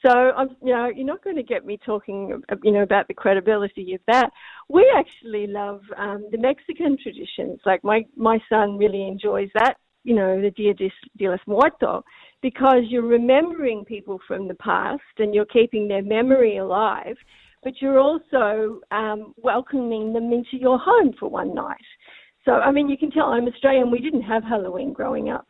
So 0.06 0.12
I'm, 0.12 0.50
you 0.62 0.72
know, 0.72 0.92
you're 0.94 1.06
not 1.06 1.24
going 1.24 1.38
to 1.38 1.44
get 1.44 1.66
me 1.66 1.80
talking, 1.84 2.44
you 2.62 2.72
know, 2.72 2.84
about 2.84 3.08
the 3.08 3.16
credibility 3.16 3.96
of 3.96 4.02
that. 4.06 4.30
We 4.70 4.94
actually 4.96 5.48
love 5.48 5.82
um, 5.98 6.28
the 6.32 6.38
Mexican 6.38 6.96
traditions. 7.02 7.60
Like 7.66 7.84
my 7.84 8.06
my 8.16 8.40
son 8.48 8.78
really 8.78 9.08
enjoys 9.08 9.50
that. 9.56 9.78
You 10.06 10.16
know, 10.16 10.42
the 10.42 10.52
Dia 10.52 10.74
de 10.74 10.92
los 11.20 11.40
Muertos, 11.48 12.04
because 12.42 12.84
you're 12.90 13.02
remembering 13.20 13.84
people 13.86 14.20
from 14.28 14.48
the 14.48 14.54
past 14.56 15.02
and 15.18 15.34
you're 15.34 15.52
keeping 15.58 15.88
their 15.88 16.04
memory 16.04 16.58
alive, 16.58 17.18
but 17.64 17.74
you're 17.82 18.00
also 18.00 18.80
um, 18.92 19.34
welcoming 19.38 20.14
them 20.14 20.32
into 20.32 20.58
your 20.66 20.78
home 20.78 21.12
for 21.20 21.28
one 21.28 21.56
night. 21.56 21.90
So, 22.46 22.52
I 22.52 22.72
mean, 22.72 22.88
you 22.88 22.98
can 22.98 23.10
tell 23.10 23.26
I'm 23.26 23.48
Australian. 23.48 23.90
We 23.90 24.00
didn't 24.00 24.22
have 24.22 24.44
Halloween 24.44 24.94
growing 24.94 25.30
up. 25.30 25.48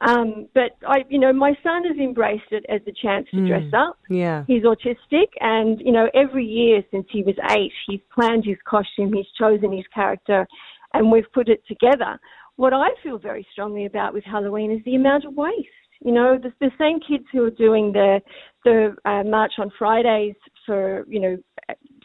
Um, 0.00 0.48
but 0.54 0.72
I, 0.88 1.04
you 1.10 1.18
know, 1.18 1.32
my 1.32 1.52
son 1.62 1.84
has 1.84 1.98
embraced 1.98 2.50
it 2.52 2.64
as 2.70 2.80
a 2.86 2.92
chance 3.02 3.26
to 3.32 3.36
mm, 3.36 3.48
dress 3.48 3.70
up. 3.74 3.98
Yeah. 4.08 4.44
He's 4.46 4.62
autistic 4.62 5.28
and, 5.40 5.78
you 5.80 5.92
know, 5.92 6.08
every 6.14 6.46
year 6.46 6.82
since 6.90 7.06
he 7.10 7.22
was 7.22 7.34
eight, 7.50 7.72
he's 7.86 8.00
planned 8.14 8.44
his 8.46 8.56
costume, 8.66 9.12
he's 9.12 9.26
chosen 9.38 9.76
his 9.76 9.84
character, 9.94 10.46
and 10.94 11.12
we've 11.12 11.30
put 11.34 11.50
it 11.50 11.62
together. 11.68 12.18
What 12.60 12.74
I 12.74 12.90
feel 13.02 13.16
very 13.16 13.46
strongly 13.52 13.86
about 13.86 14.12
with 14.12 14.22
Halloween 14.22 14.70
is 14.70 14.84
the 14.84 14.94
amount 14.94 15.24
of 15.24 15.32
waste. 15.32 15.66
You 16.04 16.12
know, 16.12 16.36
the, 16.36 16.52
the 16.60 16.70
same 16.78 17.00
kids 17.00 17.24
who 17.32 17.42
are 17.44 17.50
doing 17.50 17.90
the 17.90 18.20
the 18.66 18.94
uh, 19.06 19.22
march 19.24 19.52
on 19.56 19.70
Fridays 19.78 20.34
for 20.66 21.06
you 21.08 21.20
know 21.20 21.38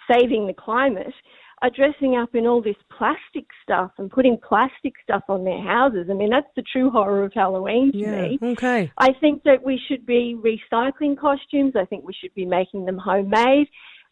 saving 0.10 0.48
the 0.48 0.54
climate 0.54 1.14
are 1.62 1.70
dressing 1.70 2.16
up 2.16 2.36
in 2.36 2.48
all 2.48 2.62
this 2.62 2.78
plastic 2.98 3.46
stuff 3.64 3.92
and 3.98 4.10
putting 4.10 4.38
plastic 4.48 4.94
stuff 5.04 5.24
on 5.28 5.44
their 5.44 5.62
houses. 5.62 6.08
I 6.10 6.14
mean, 6.14 6.30
that's 6.30 6.48
the 6.56 6.64
true 6.72 6.90
horror 6.90 7.26
of 7.26 7.34
Halloween 7.34 7.92
to 7.92 7.98
yeah, 7.98 8.22
me. 8.22 8.40
Okay. 8.42 8.90
I 8.98 9.10
think 9.20 9.44
that 9.44 9.62
we 9.62 9.78
should 9.90 10.06
be 10.06 10.38
recycling 10.42 11.20
costumes. 11.20 11.74
I 11.76 11.84
think 11.84 12.06
we 12.06 12.14
should 12.14 12.34
be 12.34 12.46
making 12.46 12.86
them 12.86 12.98
homemade. 12.98 13.68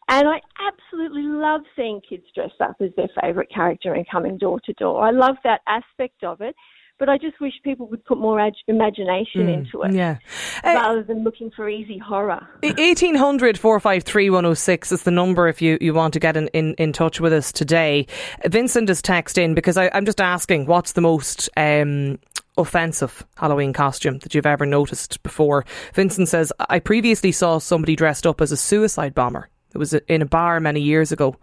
And 0.08 0.28
I 0.28 0.40
absolutely 0.68 1.22
love 1.22 1.62
seeing 1.76 2.00
kids 2.08 2.24
dress 2.34 2.50
up 2.60 2.76
as 2.80 2.90
their 2.96 3.08
favourite 3.20 3.50
character 3.50 3.94
and 3.94 4.06
coming 4.10 4.38
door 4.38 4.60
to 4.64 4.72
door. 4.74 5.04
I 5.04 5.10
love 5.10 5.36
that 5.44 5.60
aspect 5.66 6.24
of 6.24 6.40
it 6.40 6.54
but 6.98 7.08
I 7.08 7.18
just 7.18 7.40
wish 7.40 7.52
people 7.62 7.88
would 7.88 8.04
put 8.04 8.18
more 8.18 8.40
ag- 8.40 8.54
imagination 8.68 9.46
mm, 9.46 9.54
into 9.54 9.82
it. 9.82 9.92
Yeah. 9.92 10.18
Uh, 10.64 10.74
rather 10.74 11.02
than 11.02 11.24
looking 11.24 11.50
for 11.50 11.68
easy 11.68 11.98
horror. 11.98 12.46
1800 12.62 13.58
453 13.58 14.30
106 14.30 14.92
is 14.92 15.02
the 15.02 15.10
number 15.10 15.48
if 15.48 15.60
you, 15.60 15.76
you 15.80 15.92
want 15.92 16.14
to 16.14 16.20
get 16.20 16.36
in, 16.36 16.48
in, 16.48 16.74
in 16.74 16.92
touch 16.92 17.20
with 17.20 17.32
us 17.32 17.50
today. 17.52 18.06
Vincent 18.46 18.88
is 18.88 19.02
text 19.02 19.38
in 19.38 19.54
because 19.54 19.76
I, 19.76 19.86
am 19.86 20.06
just 20.06 20.20
asking 20.20 20.66
what's 20.66 20.92
the 20.92 21.00
most. 21.00 21.48
Um, 21.56 22.18
offensive 22.56 23.26
Halloween 23.36 23.72
costume 23.72 24.20
that 24.20 24.32
you've 24.32 24.46
ever 24.46 24.64
noticed 24.64 25.20
before. 25.24 25.64
Vincent 25.92 26.28
says, 26.28 26.52
I 26.68 26.78
previously 26.78 27.32
saw 27.32 27.58
somebody 27.58 27.96
dressed 27.96 28.28
up 28.28 28.40
as 28.40 28.52
a 28.52 28.56
suicide 28.56 29.12
bomber. 29.12 29.48
It 29.74 29.78
was 29.78 29.92
in 29.92 30.22
a 30.22 30.26
bar 30.26 30.60
many 30.60 30.80
years 30.80 31.12
ago. 31.12 31.36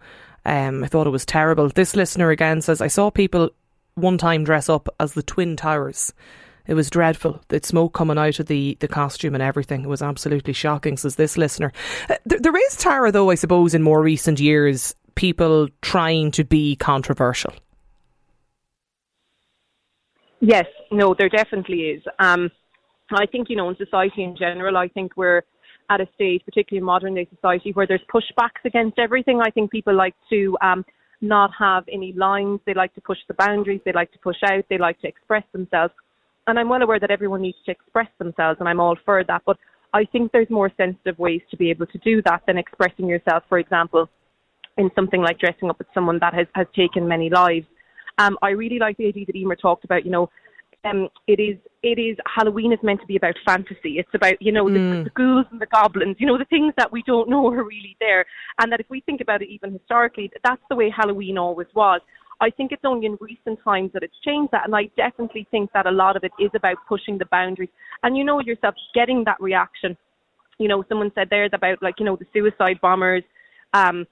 Um, 0.44 0.82
I 0.82 0.88
thought 0.88 1.06
it 1.06 1.10
was 1.10 1.26
terrible. 1.26 1.68
This 1.68 1.94
listener 1.94 2.30
again 2.30 2.62
says, 2.62 2.80
I 2.80 2.88
saw 2.88 3.10
people 3.10 3.50
one 3.94 4.18
time 4.18 4.42
dress 4.42 4.68
up 4.68 4.88
as 4.98 5.12
the 5.12 5.22
Twin 5.22 5.56
Towers. 5.56 6.12
It 6.66 6.74
was 6.74 6.90
dreadful. 6.90 7.40
The 7.48 7.60
smoke 7.62 7.92
coming 7.92 8.18
out 8.18 8.40
of 8.40 8.46
the, 8.46 8.76
the 8.80 8.88
costume 8.88 9.34
and 9.34 9.42
everything. 9.42 9.82
It 9.82 9.88
was 9.88 10.02
absolutely 10.02 10.52
shocking, 10.52 10.96
says 10.96 11.16
this 11.16 11.36
listener. 11.36 11.72
Uh, 12.08 12.16
there, 12.24 12.38
there 12.38 12.56
is, 12.56 12.76
Tara, 12.76 13.12
though, 13.12 13.30
I 13.30 13.34
suppose, 13.34 13.74
in 13.74 13.82
more 13.82 14.02
recent 14.02 14.40
years, 14.40 14.94
people 15.14 15.68
trying 15.82 16.30
to 16.32 16.44
be 16.44 16.76
controversial. 16.76 17.52
Yes, 20.40 20.66
no, 20.90 21.14
there 21.16 21.28
definitely 21.28 21.82
is. 21.82 22.02
Um, 22.18 22.50
I 23.12 23.26
think, 23.26 23.50
you 23.50 23.56
know, 23.56 23.68
in 23.68 23.76
society 23.76 24.24
in 24.24 24.36
general, 24.36 24.76
I 24.76 24.88
think 24.88 25.16
we're 25.16 25.42
at 25.92 26.00
a 26.00 26.08
stage, 26.14 26.42
particularly 26.44 26.80
in 26.80 26.84
modern 26.84 27.14
day 27.14 27.28
society, 27.34 27.70
where 27.72 27.86
there's 27.86 28.06
pushbacks 28.16 28.62
against 28.64 28.98
everything. 28.98 29.40
I 29.40 29.50
think 29.50 29.70
people 29.70 29.94
like 29.94 30.14
to 30.30 30.56
um, 30.62 30.84
not 31.20 31.50
have 31.58 31.84
any 31.92 32.12
lines. 32.12 32.60
They 32.66 32.74
like 32.74 32.94
to 32.94 33.00
push 33.00 33.18
the 33.28 33.34
boundaries. 33.34 33.80
They 33.84 33.92
like 33.92 34.12
to 34.12 34.18
push 34.18 34.40
out. 34.50 34.64
They 34.70 34.78
like 34.78 34.98
to 35.02 35.08
express 35.08 35.44
themselves. 35.52 35.94
And 36.46 36.58
I'm 36.58 36.68
well 36.68 36.82
aware 36.82 36.98
that 36.98 37.10
everyone 37.10 37.42
needs 37.42 37.58
to 37.66 37.70
express 37.70 38.08
themselves, 38.18 38.58
and 38.58 38.68
I'm 38.68 38.80
all 38.80 38.96
for 39.04 39.22
that. 39.24 39.42
But 39.46 39.58
I 39.94 40.04
think 40.04 40.32
there's 40.32 40.50
more 40.50 40.70
sensitive 40.76 41.18
ways 41.18 41.42
to 41.50 41.56
be 41.56 41.70
able 41.70 41.86
to 41.86 41.98
do 41.98 42.22
that 42.22 42.42
than 42.46 42.58
expressing 42.58 43.06
yourself, 43.06 43.44
for 43.48 43.58
example, 43.58 44.08
in 44.76 44.90
something 44.96 45.20
like 45.20 45.38
dressing 45.38 45.68
up 45.70 45.78
with 45.78 45.88
someone 45.94 46.18
that 46.20 46.34
has, 46.34 46.46
has 46.54 46.66
taken 46.74 47.06
many 47.06 47.28
lives. 47.30 47.66
Um, 48.18 48.36
I 48.42 48.50
really 48.50 48.78
like 48.78 48.96
the 48.96 49.06
idea 49.06 49.26
that 49.26 49.36
Emer 49.36 49.56
talked 49.56 49.84
about, 49.84 50.04
you 50.04 50.10
know, 50.10 50.30
um, 50.84 51.08
it 51.26 51.40
is 51.40 51.56
it 51.82 51.98
is 51.98 52.16
Halloween 52.26 52.72
is 52.72 52.78
meant 52.82 53.00
to 53.00 53.06
be 53.06 53.16
about 53.16 53.34
fantasy. 53.46 53.98
It's 53.98 54.14
about 54.14 54.40
you 54.40 54.52
know 54.52 54.64
mm. 54.66 55.04
the, 55.04 55.04
the 55.04 55.10
ghouls 55.10 55.46
and 55.50 55.60
the 55.60 55.66
goblins, 55.66 56.16
you 56.18 56.26
know 56.26 56.38
the 56.38 56.44
things 56.46 56.72
that 56.76 56.90
we 56.90 57.02
don't 57.06 57.28
know 57.30 57.46
are 57.48 57.64
really 57.64 57.96
there, 58.00 58.24
and 58.60 58.72
that 58.72 58.80
if 58.80 58.86
we 58.90 59.00
think 59.00 59.20
about 59.20 59.42
it 59.42 59.48
even 59.48 59.72
historically, 59.72 60.30
that's 60.44 60.62
the 60.68 60.76
way 60.76 60.90
Halloween 60.94 61.38
always 61.38 61.68
was. 61.74 62.00
I 62.40 62.50
think 62.50 62.72
it's 62.72 62.84
only 62.84 63.06
in 63.06 63.16
recent 63.20 63.60
times 63.62 63.90
that 63.92 64.02
it's 64.02 64.18
changed 64.24 64.50
that, 64.50 64.64
and 64.64 64.74
I 64.74 64.90
definitely 64.96 65.46
think 65.52 65.70
that 65.74 65.86
a 65.86 65.92
lot 65.92 66.16
of 66.16 66.24
it 66.24 66.32
is 66.40 66.50
about 66.54 66.76
pushing 66.88 67.16
the 67.16 67.26
boundaries. 67.26 67.68
And 68.02 68.16
you 68.16 68.24
know 68.24 68.40
yourself, 68.40 68.74
getting 68.94 69.22
that 69.26 69.40
reaction. 69.40 69.96
You 70.58 70.66
know, 70.66 70.84
someone 70.88 71.12
said 71.14 71.28
there's 71.30 71.52
about 71.52 71.80
like 71.82 71.94
you 71.98 72.06
know 72.06 72.16
the 72.16 72.26
suicide 72.32 72.80
bombers. 72.80 73.22
Um, 73.74 74.06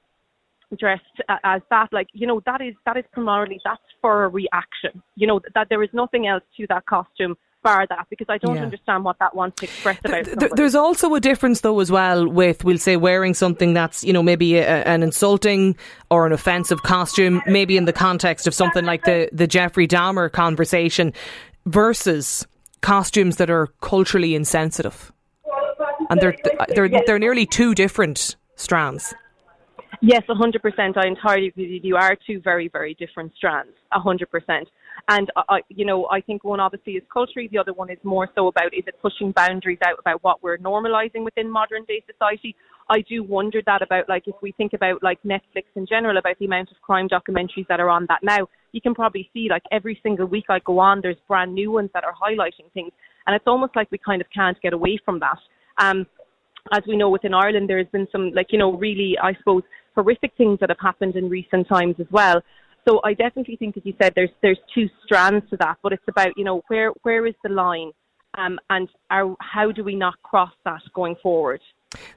dressed 0.79 1.05
uh, 1.29 1.37
as 1.45 1.63
that 1.71 1.89
like 1.93 2.09
you 2.13 2.27
know 2.27 2.41
that 2.47 2.61
is 2.61 2.75
that 2.87 2.97
is 2.97 3.05
primarily 3.13 3.61
that's 3.65 3.81
for 4.01 4.25
a 4.25 4.29
reaction 4.29 5.03
you 5.17 5.27
know 5.27 5.41
that 5.55 5.69
there 5.69 5.83
is 5.83 5.91
nothing 5.93 6.27
else 6.27 6.43
to 6.57 6.67
that 6.69 6.87
costume 6.87 7.37
bar 7.63 7.87
that 7.89 8.07
because 8.09 8.27
I 8.29 8.39
don't 8.39 8.57
yeah. 8.57 8.63
understand 8.63 9.05
what 9.05 9.19
that 9.19 9.35
wants 9.35 9.61
to 9.61 9.67
express 9.67 9.99
about. 10.05 10.25
Th- 10.25 10.53
there's 10.53 10.75
also 10.75 11.15
a 11.15 11.21
difference 11.21 11.61
though 11.61 11.81
as 11.81 11.91
well 11.91 12.29
with 12.29 12.65
we'll 12.65 12.79
say 12.79 12.97
wearing 12.97 13.35
something 13.35 13.75
that's 13.75 14.05
you 14.05 14.13
know 14.13 14.23
maybe 14.23 14.57
a, 14.57 14.85
an 14.85 15.03
insulting 15.03 15.77
or 16.11 16.27
an 16.27 16.33
offensive 16.33 16.83
costume, 16.83 17.43
maybe 17.47 17.77
in 17.77 17.85
the 17.85 17.93
context 17.93 18.47
of 18.47 18.55
something 18.55 18.85
like 18.85 19.05
the 19.05 19.29
the 19.33 19.47
Jeffrey 19.47 19.87
Dahmer 19.87 20.31
conversation, 20.31 21.13
versus 21.67 22.47
costumes 22.81 23.37
that 23.37 23.51
are 23.51 23.69
culturally 23.81 24.35
insensitive, 24.35 25.13
and 26.09 26.21
they're 26.21 26.37
they're 26.75 26.89
they're 27.07 27.19
nearly 27.19 27.47
two 27.47 27.75
different 27.75 28.37
strands. 28.57 29.15
Yes, 30.03 30.23
100%. 30.29 30.97
I 30.97 31.07
entirely 31.07 31.49
agree 31.49 31.69
you. 31.69 31.81
You 31.83 31.97
are 31.97 32.17
two 32.27 32.41
very, 32.41 32.69
very 32.69 32.95
different 32.95 33.33
strands, 33.37 33.73
100%. 33.93 34.65
And, 35.09 35.31
I, 35.37 35.61
you 35.69 35.85
know, 35.85 36.07
I 36.11 36.21
think 36.23 36.43
one 36.43 36.59
obviously 36.59 36.95
is 36.95 37.03
culturally, 37.13 37.49
the 37.53 37.59
other 37.59 37.75
one 37.75 37.91
is 37.91 37.99
more 38.03 38.29
so 38.35 38.49
about 38.49 38.73
is 38.73 38.85
it 38.87 38.95
pushing 39.03 39.33
boundaries 39.33 39.79
out 39.87 39.99
about 39.99 40.23
what 40.25 40.43
we're 40.43 40.59
normalizing 40.59 41.23
within 41.25 41.51
modern 41.51 41.85
day 41.85 42.03
society. 42.11 42.57
I 42.89 43.03
do 43.03 43.23
wonder 43.23 43.61
that 43.67 43.83
about, 43.83 44.09
like, 44.09 44.25
if 44.27 44.35
we 44.43 44.53
think 44.53 44.73
about, 44.73 45.03
like, 45.03 45.23
Netflix 45.23 45.65
in 45.77 45.87
general, 45.87 46.17
about 46.17 46.39
the 46.39 46.47
amount 46.47 46.71
of 46.71 46.81
crime 46.81 47.09
documentaries 47.09 47.67
that 47.69 47.79
are 47.79 47.91
on 47.91 48.07
that 48.09 48.21
now, 48.23 48.49
you 48.73 48.81
can 48.81 48.95
probably 48.95 49.29
see, 49.35 49.49
like, 49.51 49.63
every 49.71 50.01
single 50.03 50.27
week 50.27 50.47
I 50.49 50.61
go 50.61 50.79
on, 50.79 51.01
there's 51.03 51.17
brand 51.29 51.55
new 51.55 51.73
ones 51.73 51.91
that 51.93 52.05
are 52.05 52.15
highlighting 52.15 52.73
things. 52.73 52.93
And 53.27 53.37
it's 53.37 53.47
almost 53.47 53.77
like 53.77 53.91
we 53.91 53.99
kind 53.99 54.21
of 54.23 54.29
can't 54.35 54.61
get 54.63 54.73
away 54.73 54.99
from 55.05 55.21
that. 55.21 55.39
Um, 55.79 56.07
as 56.73 56.83
we 56.87 56.97
know 56.97 57.11
within 57.11 57.35
Ireland, 57.35 57.69
there 57.69 57.79
has 57.79 57.87
been 57.93 58.09
some, 58.13 58.33
like, 58.33 58.49
you 58.51 58.59
know, 58.59 58.73
really, 58.73 59.17
I 59.23 59.35
suppose, 59.35 59.63
horrific 59.95 60.33
things 60.37 60.59
that 60.61 60.69
have 60.71 60.81
happened 60.81 61.17
in 61.17 61.29
recent 61.29 61.69
times 61.69 61.97
as 61.99 62.07
well. 62.11 62.41
So 62.89 63.01
I 63.05 63.15
definitely 63.15 63.57
think, 63.57 63.77
as 63.77 63.85
you 63.85 63.95
said, 64.01 64.13
there's 64.17 64.31
there's 64.43 64.59
two 64.75 64.89
strands 65.05 65.49
to 65.51 65.57
that, 65.59 65.79
but 65.83 65.93
it's 65.93 66.09
about 66.09 66.33
you 66.37 66.45
know 66.45 66.63
where 66.69 66.93
where 67.03 67.27
is 67.27 67.35
the 67.43 67.51
line, 67.51 67.93
um, 68.39 68.59
and 68.71 68.89
how 69.11 69.73
do 69.73 69.85
we 69.85 69.95
not 69.95 70.15
cross 70.23 70.53
that 70.65 70.81
going 70.95 71.17
forward. 71.23 71.61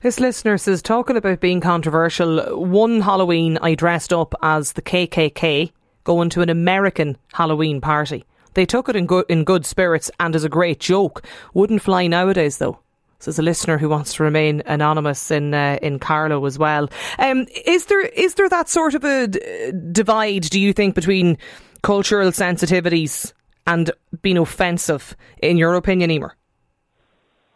This 0.01 0.20
listener 0.20 0.58
says, 0.58 0.82
talking 0.84 1.18
about 1.18 1.39
being 1.39 1.60
controversial, 1.60 2.63
one 2.63 3.01
Halloween 3.01 3.58
I 3.60 3.74
dressed 3.74 4.13
up 4.13 4.36
as 4.44 4.74
the 4.74 4.84
KKK 4.84 5.72
going 6.03 6.30
to 6.30 6.42
an 6.42 6.50
American 6.50 7.18
Halloween 7.34 7.82
party. 7.82 8.25
They 8.53 8.65
took 8.65 8.88
it 8.88 8.96
in 8.96 9.08
good, 9.08 9.25
in 9.30 9.44
good 9.44 9.65
spirits 9.65 10.12
and 10.20 10.36
as 10.36 10.44
a 10.44 10.50
great 10.50 10.80
joke. 10.80 11.25
Wouldn't 11.53 11.82
fly 11.82 12.08
nowadays 12.08 12.60
though. 12.60 12.80
So 13.24 13.32
there's 13.32 13.39
a 13.39 13.44
listener 13.44 13.77
who 13.77 13.88
wants 13.88 14.15
to 14.15 14.24
remain 14.24 14.63
anonymous 14.65 15.32
in 15.32 15.53
uh, 15.53 15.80
in 15.82 15.98
Carlow 15.98 16.46
as 16.46 16.60
well. 16.60 16.89
Um, 17.18 17.48
is 17.65 17.86
there 17.86 18.01
is 18.01 18.34
there 18.34 18.50
that 18.50 18.68
sort 18.68 18.96
of 18.96 19.06
a 19.06 19.27
d- 19.27 19.72
divide? 19.94 20.42
Do 20.50 20.60
you 20.60 20.74
think 20.74 20.94
between 20.94 21.38
cultural 21.84 22.32
sensitivities 22.32 23.32
and 23.65 23.92
being 24.22 24.38
offensive? 24.38 25.15
In 25.42 25.56
your 25.56 25.75
opinion, 25.75 26.12
Emer? 26.12 26.36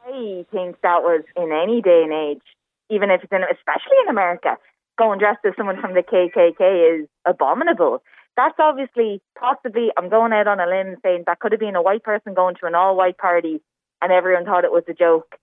I 0.05 0.45
think 0.53 0.79
that 0.83 1.01
was 1.03 1.25
in 1.35 1.51
any 1.51 1.81
day 1.81 2.01
and 2.05 2.13
age, 2.13 2.43
even 2.89 3.11
if 3.11 3.21
it's 3.25 3.33
in, 3.33 3.41
especially 3.43 3.97
in 4.03 4.09
America, 4.09 4.55
going 4.97 5.19
dressed 5.19 5.43
as 5.45 5.51
someone 5.57 5.81
from 5.81 5.95
the 5.95 6.01
KKK 6.01 7.01
is 7.01 7.09
abominable. 7.25 8.01
That's 8.37 8.55
obviously, 8.57 9.21
possibly, 9.37 9.89
I'm 9.97 10.07
going 10.07 10.31
out 10.31 10.47
on 10.47 10.61
a 10.61 10.65
limb 10.65 10.95
saying 11.03 11.23
that 11.25 11.41
could 11.41 11.51
have 11.51 11.59
been 11.59 11.75
a 11.75 11.81
white 11.81 12.03
person 12.03 12.33
going 12.33 12.55
to 12.61 12.67
an 12.67 12.75
all 12.75 12.95
white 12.95 13.17
party 13.17 13.59
and 14.01 14.13
everyone 14.13 14.45
thought 14.45 14.63
it 14.63 14.71
was 14.71 14.83
a 14.87 14.93
joke. 14.93 15.35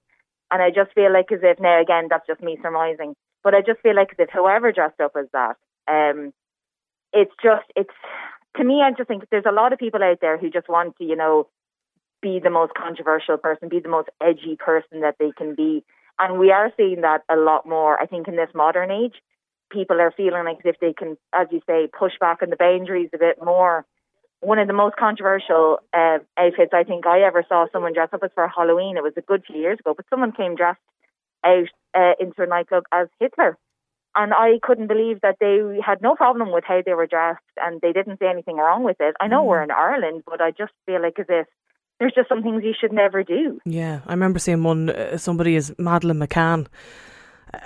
And 0.54 0.62
I 0.62 0.70
just 0.70 0.94
feel 0.94 1.12
like 1.12 1.32
as 1.32 1.40
if 1.42 1.58
now 1.58 1.82
again 1.82 2.06
that's 2.08 2.28
just 2.28 2.40
me 2.40 2.56
surmising, 2.62 3.16
but 3.42 3.54
I 3.54 3.60
just 3.60 3.80
feel 3.80 3.96
like 3.96 4.12
as 4.12 4.20
if 4.20 4.30
whoever 4.32 4.70
dressed 4.70 5.00
up 5.00 5.16
as 5.18 5.26
that, 5.32 5.56
um, 5.90 6.32
it's 7.12 7.34
just 7.42 7.66
it's 7.74 7.98
to 8.56 8.62
me. 8.62 8.80
I 8.80 8.92
just 8.92 9.08
think 9.08 9.24
there's 9.32 9.50
a 9.50 9.52
lot 9.52 9.72
of 9.72 9.80
people 9.80 10.04
out 10.04 10.20
there 10.20 10.38
who 10.38 10.50
just 10.50 10.68
want 10.68 10.96
to 10.98 11.04
you 11.04 11.16
know 11.16 11.48
be 12.22 12.40
the 12.42 12.50
most 12.50 12.72
controversial 12.74 13.36
person, 13.36 13.68
be 13.68 13.80
the 13.80 13.88
most 13.88 14.10
edgy 14.22 14.56
person 14.56 15.00
that 15.02 15.16
they 15.18 15.32
can 15.36 15.54
be, 15.56 15.84
And 16.18 16.38
we 16.38 16.52
are 16.52 16.72
seeing 16.76 17.00
that 17.02 17.22
a 17.28 17.36
lot 17.36 17.68
more, 17.68 18.00
I 18.00 18.06
think, 18.06 18.28
in 18.28 18.36
this 18.36 18.48
modern 18.54 18.90
age. 18.90 19.16
People 19.70 20.00
are 20.00 20.12
feeling 20.16 20.44
like 20.44 20.58
as 20.64 20.74
if 20.74 20.80
they 20.80 20.92
can, 20.94 21.18
as 21.34 21.48
you 21.50 21.60
say, 21.66 21.88
push 21.98 22.12
back 22.20 22.38
on 22.42 22.50
the 22.50 22.56
boundaries 22.56 23.10
a 23.12 23.18
bit 23.18 23.38
more. 23.44 23.84
One 24.44 24.58
of 24.58 24.66
the 24.66 24.74
most 24.74 24.96
controversial 24.96 25.78
uh, 25.92 26.18
outfits 26.36 26.72
I 26.72 26.84
think 26.84 27.06
I 27.06 27.22
ever 27.22 27.44
saw 27.48 27.66
someone 27.72 27.94
dress 27.94 28.10
up 28.12 28.22
as 28.22 28.30
for 28.34 28.46
Halloween. 28.46 28.96
It 28.96 29.02
was 29.02 29.14
a 29.16 29.22
good 29.22 29.42
few 29.46 29.56
years 29.56 29.78
ago, 29.80 29.94
but 29.96 30.06
someone 30.10 30.32
came 30.32 30.54
dressed 30.54 30.80
out 31.44 31.68
uh, 31.94 32.12
into 32.20 32.42
a 32.42 32.46
nightclub 32.46 32.84
as 32.92 33.08
Hitler. 33.20 33.56
And 34.16 34.32
I 34.32 34.60
couldn't 34.62 34.86
believe 34.86 35.20
that 35.22 35.36
they 35.40 35.80
had 35.84 36.00
no 36.00 36.14
problem 36.14 36.52
with 36.52 36.64
how 36.64 36.82
they 36.84 36.94
were 36.94 37.06
dressed 37.06 37.40
and 37.56 37.80
they 37.80 37.92
didn't 37.92 38.20
say 38.20 38.28
anything 38.28 38.56
wrong 38.56 38.84
with 38.84 38.96
it. 39.00 39.16
I 39.20 39.26
know 39.26 39.42
mm. 39.42 39.46
we're 39.46 39.62
in 39.62 39.70
Ireland, 39.70 40.22
but 40.26 40.40
I 40.40 40.50
just 40.50 40.72
feel 40.86 41.02
like 41.02 41.18
as 41.18 41.26
if 41.28 41.46
there's 41.98 42.12
just 42.14 42.28
some 42.28 42.42
things 42.42 42.62
you 42.62 42.74
should 42.78 42.92
never 42.92 43.24
do. 43.24 43.60
Yeah, 43.64 44.00
I 44.06 44.12
remember 44.12 44.38
seeing 44.38 44.62
one, 44.62 44.90
uh, 44.90 45.16
somebody 45.16 45.56
is 45.56 45.74
Madeleine 45.78 46.18
McCann 46.18 46.66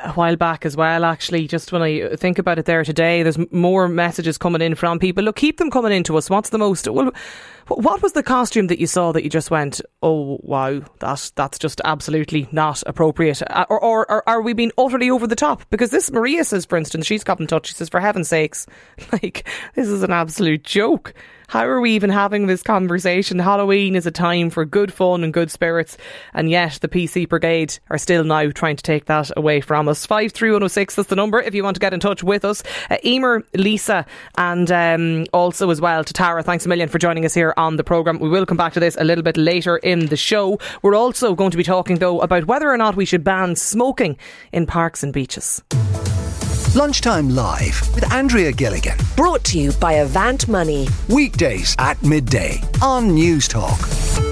a 0.02 0.12
while 0.12 0.36
back 0.36 0.66
as 0.66 0.76
well, 0.76 1.04
actually. 1.04 1.46
Just 1.46 1.72
when 1.72 1.82
I 1.82 2.16
think 2.16 2.38
about 2.38 2.58
it 2.58 2.64
there 2.64 2.84
today, 2.84 3.22
there's 3.22 3.38
more 3.52 3.88
messages 3.88 4.38
coming 4.38 4.62
in 4.62 4.74
from 4.74 4.98
people. 4.98 5.24
Look, 5.24 5.36
keep 5.36 5.58
them 5.58 5.70
coming 5.70 5.92
in 5.92 6.04
to 6.04 6.16
us. 6.16 6.30
What's 6.30 6.50
the 6.50 6.58
most. 6.58 6.88
Well, 6.88 7.12
what 7.68 8.02
was 8.02 8.12
the 8.12 8.22
costume 8.22 8.68
that 8.68 8.78
you 8.78 8.86
saw 8.86 9.12
that 9.12 9.24
you 9.24 9.30
just 9.30 9.50
went, 9.50 9.80
oh, 10.02 10.38
wow, 10.42 10.80
that, 11.00 11.30
that's 11.34 11.58
just 11.58 11.80
absolutely 11.84 12.48
not 12.52 12.82
appropriate? 12.86 13.42
Uh, 13.48 13.66
or, 13.68 13.82
or, 13.82 14.10
or 14.10 14.28
are 14.28 14.42
we 14.42 14.52
being 14.52 14.72
utterly 14.78 15.10
over 15.10 15.26
the 15.26 15.36
top? 15.36 15.62
Because 15.70 15.90
this, 15.90 16.10
Maria 16.10 16.44
says, 16.44 16.64
for 16.64 16.78
instance, 16.78 17.06
she's 17.06 17.24
got 17.24 17.40
in 17.40 17.46
touch. 17.46 17.66
She 17.66 17.74
says, 17.74 17.88
for 17.88 18.00
heaven's 18.00 18.28
sakes, 18.28 18.66
like, 19.12 19.48
this 19.74 19.88
is 19.88 20.02
an 20.02 20.12
absolute 20.12 20.64
joke. 20.64 21.14
How 21.48 21.64
are 21.66 21.80
we 21.80 21.92
even 21.92 22.10
having 22.10 22.46
this 22.46 22.62
conversation? 22.62 23.38
Halloween 23.38 23.96
is 23.96 24.04
a 24.04 24.10
time 24.10 24.50
for 24.50 24.66
good 24.66 24.92
fun 24.92 25.24
and 25.24 25.32
good 25.32 25.50
spirits, 25.50 25.96
and 26.34 26.50
yet 26.50 26.72
the 26.82 26.88
PC 26.88 27.26
Brigade 27.26 27.78
are 27.88 27.96
still 27.96 28.22
now 28.22 28.50
trying 28.50 28.76
to 28.76 28.82
take 28.82 29.06
that 29.06 29.30
away 29.34 29.62
from 29.62 29.88
us. 29.88 30.04
53106, 30.04 30.96
that's 30.96 31.08
the 31.08 31.16
number 31.16 31.40
if 31.40 31.54
you 31.54 31.64
want 31.64 31.76
to 31.76 31.80
get 31.80 31.94
in 31.94 32.00
touch 32.00 32.22
with 32.22 32.44
us. 32.44 32.62
Uh, 32.90 32.98
Emer, 33.02 33.44
Lisa, 33.54 34.04
and 34.36 34.70
um, 34.70 35.24
also 35.32 35.70
as 35.70 35.80
well 35.80 36.04
to 36.04 36.12
Tara, 36.12 36.42
thanks 36.42 36.66
a 36.66 36.68
million 36.68 36.90
for 36.90 36.98
joining 36.98 37.24
us 37.24 37.32
here 37.32 37.54
on 37.58 37.76
the 37.76 37.84
programme. 37.84 38.18
We 38.18 38.30
will 38.30 38.46
come 38.46 38.56
back 38.56 38.72
to 38.74 38.80
this 38.80 38.96
a 38.98 39.04
little 39.04 39.24
bit 39.24 39.36
later 39.36 39.76
in 39.76 40.06
the 40.06 40.16
show. 40.16 40.58
We're 40.80 40.94
also 40.94 41.34
going 41.34 41.50
to 41.50 41.56
be 41.56 41.64
talking, 41.64 41.96
though, 41.96 42.20
about 42.20 42.46
whether 42.46 42.70
or 42.70 42.78
not 42.78 42.96
we 42.96 43.04
should 43.04 43.24
ban 43.24 43.56
smoking 43.56 44.16
in 44.52 44.64
parks 44.64 45.02
and 45.02 45.12
beaches. 45.12 45.62
Lunchtime 46.74 47.30
Live 47.30 47.80
with 47.94 48.10
Andrea 48.12 48.52
Gilligan. 48.52 48.96
Brought 49.16 49.42
to 49.44 49.58
you 49.58 49.72
by 49.72 49.94
Avant 49.94 50.46
Money. 50.48 50.86
Weekdays 51.08 51.74
at 51.78 52.00
midday 52.02 52.60
on 52.80 53.10
Newstalk. 53.10 54.27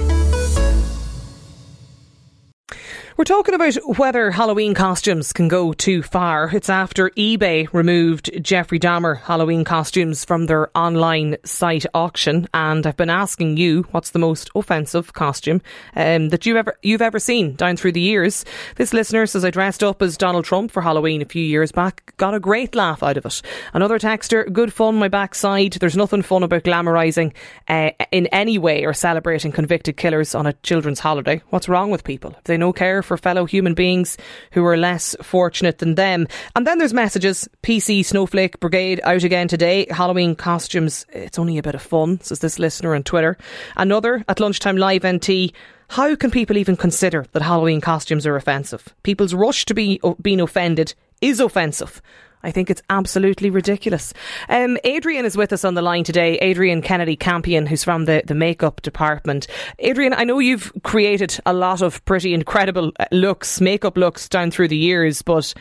We're 3.17 3.23
talking 3.23 3.55
about 3.55 3.73
whether 3.97 4.29
Halloween 4.29 4.75
costumes 4.75 5.33
can 5.33 5.47
go 5.47 5.73
too 5.73 6.03
far. 6.03 6.51
It's 6.53 6.69
after 6.69 7.09
eBay 7.09 7.67
removed 7.73 8.29
Jeffrey 8.43 8.79
Dahmer 8.79 9.19
Halloween 9.19 9.63
costumes 9.63 10.23
from 10.23 10.45
their 10.45 10.69
online 10.77 11.37
site 11.43 11.87
auction, 11.95 12.47
and 12.53 12.85
I've 12.85 12.95
been 12.95 13.09
asking 13.09 13.57
you 13.57 13.87
what's 13.89 14.11
the 14.11 14.19
most 14.19 14.51
offensive 14.53 15.13
costume 15.13 15.63
um, 15.95 16.29
that 16.29 16.45
you've 16.45 16.57
ever 16.57 16.77
you've 16.83 17.01
ever 17.01 17.17
seen 17.17 17.55
down 17.55 17.75
through 17.75 17.93
the 17.93 17.99
years. 17.99 18.45
This 18.75 18.93
listener 18.93 19.25
says 19.25 19.43
I 19.43 19.49
dressed 19.49 19.83
up 19.83 20.03
as 20.03 20.15
Donald 20.15 20.45
Trump 20.45 20.69
for 20.69 20.83
Halloween 20.83 21.23
a 21.23 21.25
few 21.25 21.43
years 21.43 21.71
back, 21.71 22.15
got 22.17 22.35
a 22.35 22.39
great 22.39 22.75
laugh 22.75 23.01
out 23.01 23.17
of 23.17 23.25
it. 23.25 23.41
Another 23.73 23.97
texter, 23.97 24.53
good 24.53 24.71
fun 24.71 24.93
my 24.93 25.07
backside. 25.07 25.73
There's 25.73 25.97
nothing 25.97 26.21
fun 26.21 26.43
about 26.43 26.65
glamorising 26.65 27.33
uh, 27.67 27.89
in 28.11 28.27
any 28.27 28.59
way 28.59 28.85
or 28.85 28.93
celebrating 28.93 29.51
convicted 29.51 29.97
killers 29.97 30.35
on 30.35 30.45
a 30.45 30.53
children's 30.61 30.99
holiday. 30.99 31.41
What's 31.49 31.67
wrong 31.67 31.89
with 31.89 32.03
people? 32.03 32.35
If 32.37 32.43
they 32.43 32.57
no 32.57 32.71
care 32.71 33.01
for 33.07 33.17
fellow 33.17 33.45
human 33.45 33.73
beings 33.73 34.17
who 34.51 34.63
are 34.65 34.77
less 34.77 35.15
fortunate 35.21 35.79
than 35.79 35.95
them. 35.95 36.27
And 36.55 36.67
then 36.67 36.77
there's 36.77 36.93
messages 36.93 37.47
PC 37.63 38.05
Snowflake 38.05 38.59
Brigade 38.59 39.01
out 39.03 39.23
again 39.23 39.47
today. 39.47 39.87
Halloween 39.89 40.35
costumes, 40.35 41.05
it's 41.13 41.39
only 41.39 41.57
a 41.57 41.63
bit 41.63 41.75
of 41.75 41.81
fun, 41.81 42.21
says 42.21 42.39
this 42.39 42.59
listener 42.59 42.93
on 42.93 43.03
Twitter. 43.03 43.37
Another 43.75 44.23
at 44.27 44.39
lunchtime 44.39 44.77
live 44.77 45.07
NT. 45.07 45.53
How 45.89 46.15
can 46.15 46.31
people 46.31 46.57
even 46.57 46.75
consider 46.75 47.25
that 47.31 47.41
Halloween 47.41 47.79
costumes 47.79 48.27
are 48.27 48.35
offensive? 48.35 48.93
People's 49.03 49.33
rush 49.33 49.65
to 49.65 49.73
be 49.73 50.01
being 50.21 50.41
offended 50.41 50.93
is 51.21 51.39
offensive. 51.39 52.01
I 52.43 52.51
think 52.51 52.69
it's 52.69 52.81
absolutely 52.89 53.49
ridiculous. 53.49 54.13
Um, 54.49 54.77
Adrian 54.83 55.25
is 55.25 55.35
with 55.35 55.51
us 55.51 55.65
on 55.65 55.73
the 55.73 55.81
line 55.81 56.03
today. 56.03 56.37
Adrian 56.37 56.81
Kennedy 56.81 57.15
Campion, 57.15 57.65
who's 57.65 57.83
from 57.83 58.05
the, 58.05 58.21
the 58.25 58.35
makeup 58.35 58.81
department. 58.81 59.47
Adrian, 59.79 60.13
I 60.13 60.23
know 60.23 60.39
you've 60.39 60.71
created 60.83 61.39
a 61.45 61.53
lot 61.53 61.81
of 61.81 62.03
pretty 62.05 62.33
incredible 62.33 62.91
uh, 62.99 63.05
looks, 63.11 63.59
makeup 63.59 63.97
looks 63.97 64.29
down 64.29 64.51
through 64.51 64.67
the 64.67 64.77
years, 64.77 65.21
but 65.21 65.53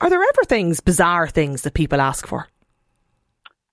are 0.00 0.10
there 0.10 0.22
ever 0.22 0.44
things, 0.44 0.80
bizarre 0.80 1.28
things 1.28 1.62
that 1.62 1.74
people 1.74 2.00
ask 2.00 2.26
for? 2.26 2.48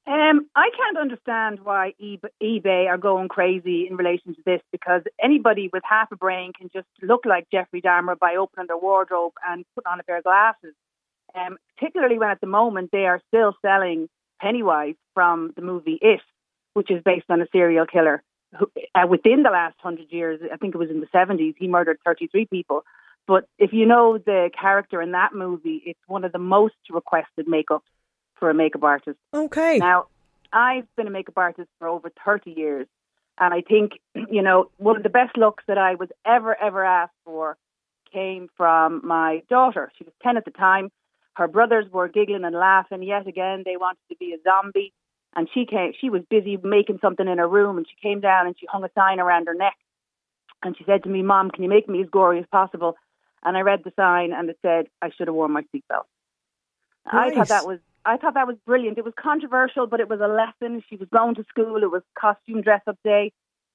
Um, 0.05 0.47
I 0.55 0.69
can't 0.75 0.97
understand 0.97 1.59
why 1.63 1.93
eBay 2.01 2.87
are 2.87 2.97
going 2.97 3.27
crazy 3.27 3.87
in 3.87 3.95
relation 3.95 4.33
to 4.33 4.41
this 4.43 4.61
because 4.71 5.03
anybody 5.23 5.69
with 5.71 5.83
half 5.87 6.11
a 6.11 6.15
brain 6.15 6.51
can 6.51 6.69
just 6.73 6.87
look 7.03 7.25
like 7.25 7.47
Jeffrey 7.51 7.79
Dahmer 7.79 8.17
by 8.17 8.35
opening 8.35 8.65
their 8.65 8.77
wardrobe 8.77 9.33
and 9.47 9.65
putting 9.75 9.91
on 9.91 9.99
a 9.99 10.03
pair 10.03 10.17
of 10.17 10.23
glasses 10.23 10.73
um, 11.35 11.57
particularly 11.77 12.17
when 12.17 12.29
at 12.29 12.41
the 12.41 12.47
moment 12.47 12.89
they 12.91 13.05
are 13.05 13.21
still 13.27 13.53
selling 13.61 14.09
Pennywise 14.41 14.95
from 15.13 15.53
the 15.55 15.61
movie 15.61 15.99
It, 16.01 16.21
which 16.73 16.91
is 16.91 17.03
based 17.03 17.25
on 17.29 17.41
a 17.41 17.45
serial 17.51 17.85
killer. 17.85 18.23
Who, 18.57 18.71
uh, 18.95 19.05
within 19.07 19.43
the 19.43 19.49
last 19.49 19.75
hundred 19.79 20.11
years, 20.11 20.39
I 20.51 20.57
think 20.57 20.73
it 20.73 20.77
was 20.77 20.89
in 20.89 21.01
the 21.01 21.07
70s, 21.07 21.55
he 21.57 21.67
murdered 21.67 21.99
33 22.03 22.45
people. 22.45 22.83
But 23.27 23.47
if 23.59 23.73
you 23.73 23.85
know 23.85 24.17
the 24.17 24.49
character 24.59 25.01
in 25.01 25.11
that 25.11 25.35
movie, 25.35 25.83
it's 25.85 25.99
one 26.07 26.23
of 26.23 26.31
the 26.31 26.39
most 26.39 26.75
requested 26.89 27.45
makeups 27.45 27.81
for 28.39 28.49
a 28.49 28.53
makeup 28.55 28.83
artist. 28.83 29.19
Okay. 29.33 29.77
Now, 29.77 30.07
I've 30.51 30.87
been 30.95 31.05
a 31.05 31.11
makeup 31.11 31.37
artist 31.37 31.69
for 31.77 31.87
over 31.87 32.11
30 32.25 32.51
years. 32.51 32.87
And 33.39 33.53
I 33.53 33.61
think, 33.61 33.93
you 34.31 34.41
know, 34.41 34.71
one 34.77 34.97
of 34.97 35.03
the 35.03 35.09
best 35.09 35.37
looks 35.37 35.63
that 35.67 35.77
I 35.77 35.95
was 35.95 36.09
ever, 36.25 36.59
ever 36.59 36.83
asked 36.83 37.13
for 37.23 37.57
came 38.11 38.49
from 38.57 39.01
my 39.03 39.43
daughter. 39.49 39.91
She 39.97 40.03
was 40.03 40.13
10 40.23 40.37
at 40.37 40.45
the 40.45 40.51
time. 40.51 40.89
Her 41.39 41.47
brothers 41.47 41.85
were 41.89 42.09
giggling 42.09 42.43
and 42.43 42.53
laughing 42.53 43.01
yet 43.01 43.25
again. 43.25 43.63
They 43.63 43.77
wanted 43.77 44.01
to 44.09 44.15
be 44.17 44.33
a 44.33 44.37
zombie. 44.43 44.91
And 45.37 45.47
she 45.53 45.65
came, 45.65 45.93
she 45.97 46.09
was 46.09 46.21
busy 46.29 46.57
making 46.61 46.99
something 47.01 47.25
in 47.25 47.37
her 47.37 47.47
room 47.47 47.77
and 47.77 47.87
she 47.87 47.95
came 48.05 48.19
down 48.19 48.45
and 48.45 48.57
she 48.59 48.65
hung 48.69 48.83
a 48.83 48.89
sign 48.93 49.21
around 49.21 49.47
her 49.47 49.53
neck. 49.53 49.77
And 50.61 50.75
she 50.77 50.83
said 50.83 51.03
to 51.03 51.09
me, 51.09 51.21
Mom, 51.21 51.49
can 51.49 51.63
you 51.63 51.69
make 51.69 51.87
me 51.87 52.01
as 52.01 52.09
gory 52.09 52.39
as 52.39 52.45
possible? 52.51 52.97
And 53.41 53.55
I 53.55 53.61
read 53.61 53.85
the 53.85 53.93
sign 53.95 54.33
and 54.33 54.49
it 54.49 54.59
said 54.61 54.87
I 55.01 55.11
should 55.11 55.27
have 55.27 55.35
worn 55.35 55.53
my 55.53 55.61
seatbelt. 55.73 56.07
Nice. 57.13 57.31
I 57.31 57.35
thought 57.35 57.47
that 57.47 57.65
was 57.65 57.79
I 58.05 58.17
thought 58.17 58.33
that 58.33 58.47
was 58.47 58.57
brilliant. 58.65 58.97
It 58.97 59.05
was 59.05 59.13
controversial, 59.17 59.87
but 59.87 60.01
it 60.01 60.09
was 60.09 60.19
a 60.19 60.27
lesson. 60.27 60.83
She 60.89 60.97
was 60.97 61.07
going 61.09 61.35
to 61.35 61.45
school. 61.47 61.83
It 61.83 61.91
was 61.91 62.01
costume 62.19 62.61
dress 62.61 62.81
up 62.85 62.97
day, 63.03 63.31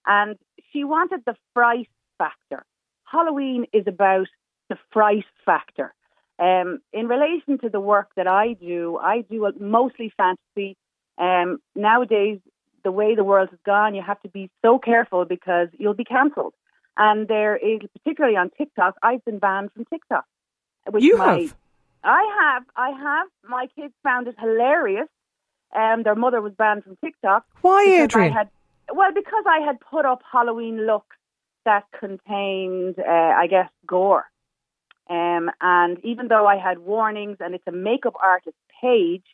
and 0.06 0.36
she 0.70 0.84
wanted 0.84 1.22
the 1.24 1.36
fright 1.54 1.88
factor. 2.18 2.64
Halloween 3.04 3.66
is 3.72 3.84
about 3.86 4.26
the 4.68 4.76
fright 4.92 5.24
factor. 5.46 5.94
Um, 6.38 6.80
in 6.92 7.06
relation 7.06 7.58
to 7.58 7.68
the 7.68 7.80
work 7.80 8.10
that 8.16 8.26
I 8.26 8.54
do, 8.54 8.98
I 9.00 9.22
do 9.22 9.50
mostly 9.60 10.12
fantasy. 10.16 10.76
Um, 11.16 11.58
nowadays, 11.76 12.40
the 12.82 12.90
way 12.90 13.14
the 13.14 13.24
world 13.24 13.50
has 13.50 13.58
gone, 13.64 13.94
you 13.94 14.02
have 14.02 14.20
to 14.22 14.28
be 14.28 14.50
so 14.62 14.78
careful 14.78 15.24
because 15.24 15.68
you'll 15.78 15.94
be 15.94 16.04
cancelled. 16.04 16.54
And 16.96 17.26
there 17.26 17.56
is, 17.56 17.80
particularly 17.98 18.36
on 18.36 18.50
TikTok, 18.56 18.96
I've 19.02 19.24
been 19.24 19.38
banned 19.38 19.72
from 19.72 19.84
TikTok. 19.86 20.24
you 20.98 21.16
my, 21.16 21.40
have? 21.40 21.54
I 22.04 22.36
have. 22.40 22.62
I 22.76 22.90
have. 22.90 23.28
My 23.48 23.66
kids 23.74 23.94
found 24.02 24.28
it 24.28 24.36
hilarious. 24.38 25.08
Um, 25.74 26.02
their 26.04 26.14
mother 26.14 26.40
was 26.40 26.52
banned 26.52 26.84
from 26.84 26.96
TikTok. 27.02 27.44
Why, 27.62 27.84
Adrian? 28.02 28.32
Had, 28.32 28.48
well, 28.92 29.12
because 29.12 29.44
I 29.46 29.60
had 29.60 29.80
put 29.80 30.04
up 30.04 30.22
Halloween 30.30 30.86
looks 30.86 31.16
that 31.64 31.84
contained, 31.98 32.98
uh, 32.98 33.10
I 33.10 33.46
guess, 33.48 33.70
gore. 33.86 34.24
Um, 35.08 35.50
and 35.60 35.98
even 36.02 36.28
though 36.28 36.46
I 36.46 36.56
had 36.56 36.78
warnings 36.78 37.38
and 37.40 37.54
it's 37.54 37.66
a 37.66 37.72
makeup 37.72 38.14
artist 38.22 38.56
page, 38.80 39.24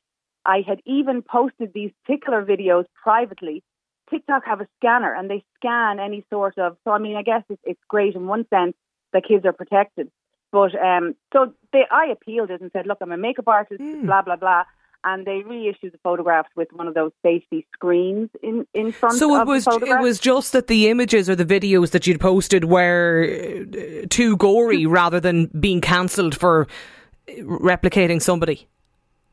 I 0.44 0.62
had 0.66 0.80
even 0.84 1.22
posted 1.22 1.72
these 1.72 1.92
particular 2.04 2.44
videos 2.44 2.84
privately. 3.02 3.62
TikTok 4.08 4.44
have 4.46 4.60
a 4.60 4.68
scanner 4.78 5.14
and 5.14 5.30
they 5.30 5.44
scan 5.56 6.00
any 6.00 6.24
sort 6.30 6.58
of. 6.58 6.76
So 6.84 6.90
I 6.90 6.98
mean, 6.98 7.16
I 7.16 7.22
guess 7.22 7.42
it's, 7.48 7.62
it's 7.64 7.80
great 7.88 8.14
in 8.14 8.26
one 8.26 8.46
sense 8.48 8.74
that 9.12 9.24
kids 9.24 9.44
are 9.44 9.52
protected. 9.52 10.10
But 10.50 10.74
um, 10.74 11.14
so 11.32 11.54
they, 11.72 11.84
I 11.90 12.06
appealed 12.06 12.50
it 12.50 12.60
and 12.60 12.72
said, 12.72 12.86
look, 12.86 12.98
I'm 13.00 13.12
a 13.12 13.16
makeup 13.16 13.46
artist, 13.46 13.80
mm. 13.80 14.06
blah 14.06 14.22
blah 14.22 14.36
blah 14.36 14.64
and 15.04 15.26
they 15.26 15.42
reissued 15.42 15.92
the 15.92 15.98
photographs 16.02 16.48
with 16.56 16.68
one 16.72 16.86
of 16.86 16.94
those 16.94 17.12
safety 17.22 17.66
screens 17.72 18.28
in, 18.42 18.66
in 18.74 18.92
front 18.92 19.16
so 19.16 19.40
it 19.40 19.46
was 19.46 19.66
it 19.66 20.00
was 20.00 20.18
just 20.18 20.52
that 20.52 20.66
the 20.66 20.88
images 20.88 21.28
or 21.28 21.36
the 21.36 21.44
videos 21.44 21.90
that 21.90 22.06
you'd 22.06 22.20
posted 22.20 22.64
were 22.64 23.26
uh, 23.28 24.06
too 24.10 24.36
gory 24.36 24.86
rather 24.86 25.20
than 25.20 25.46
being 25.58 25.80
cancelled 25.80 26.36
for 26.36 26.66
replicating 27.40 28.20
somebody 28.20 28.68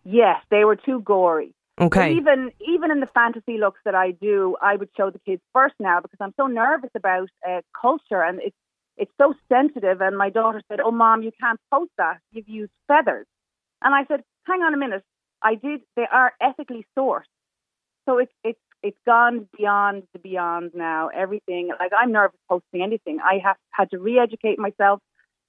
yes 0.04 0.42
they 0.50 0.64
were 0.64 0.76
too 0.76 1.00
gory 1.02 1.54
okay 1.80 2.14
but 2.14 2.22
even 2.22 2.52
even 2.68 2.92
in 2.92 3.00
the 3.00 3.08
fantasy 3.08 3.58
looks 3.58 3.80
that 3.86 3.96
I 3.96 4.12
do 4.12 4.56
I 4.62 4.76
would 4.76 4.90
show 4.98 5.10
the 5.10 5.20
kids 5.20 5.42
first 5.54 5.76
now 5.80 6.00
because 6.02 6.18
I'm 6.22 6.34
so 6.38 6.48
nervous 6.48 6.92
about 6.96 7.30
uh, 7.48 7.62
culture 7.80 8.22
and 8.22 8.40
it's 8.42 8.56
it's 8.98 9.12
so 9.18 9.34
sensitive. 9.48 10.02
And 10.02 10.18
my 10.18 10.30
daughter 10.30 10.62
said, 10.68 10.80
"Oh, 10.84 10.92
mom, 10.92 11.22
you 11.22 11.32
can't 11.40 11.60
post 11.72 11.92
that. 11.98 12.20
You've 12.32 12.50
used 12.50 12.72
feathers." 12.88 13.28
And 13.82 13.94
I 13.94 14.06
said, 14.08 14.24
"Hang 14.46 14.62
on 14.62 14.74
a 14.74 14.78
minute. 14.78 15.04
I 15.42 15.56
did. 15.56 15.82
They 15.96 16.06
are 16.12 16.34
ethically 16.42 16.86
sourced, 16.98 17.22
so 18.06 18.18
it's 18.18 18.32
it's 18.44 18.60
it's 18.84 18.98
gone 19.06 19.48
beyond 19.58 20.04
the 20.14 20.20
beyond 20.20 20.72
now. 20.74 21.10
Everything 21.10 21.70
like 21.80 21.92
I'm 21.98 22.12
nervous 22.12 22.40
posting 22.50 22.82
anything. 22.82 23.20
I 23.24 23.40
have 23.44 23.58
had 23.72 23.90
to 23.92 24.00
re-educate 24.00 24.60
myself, 24.60 25.00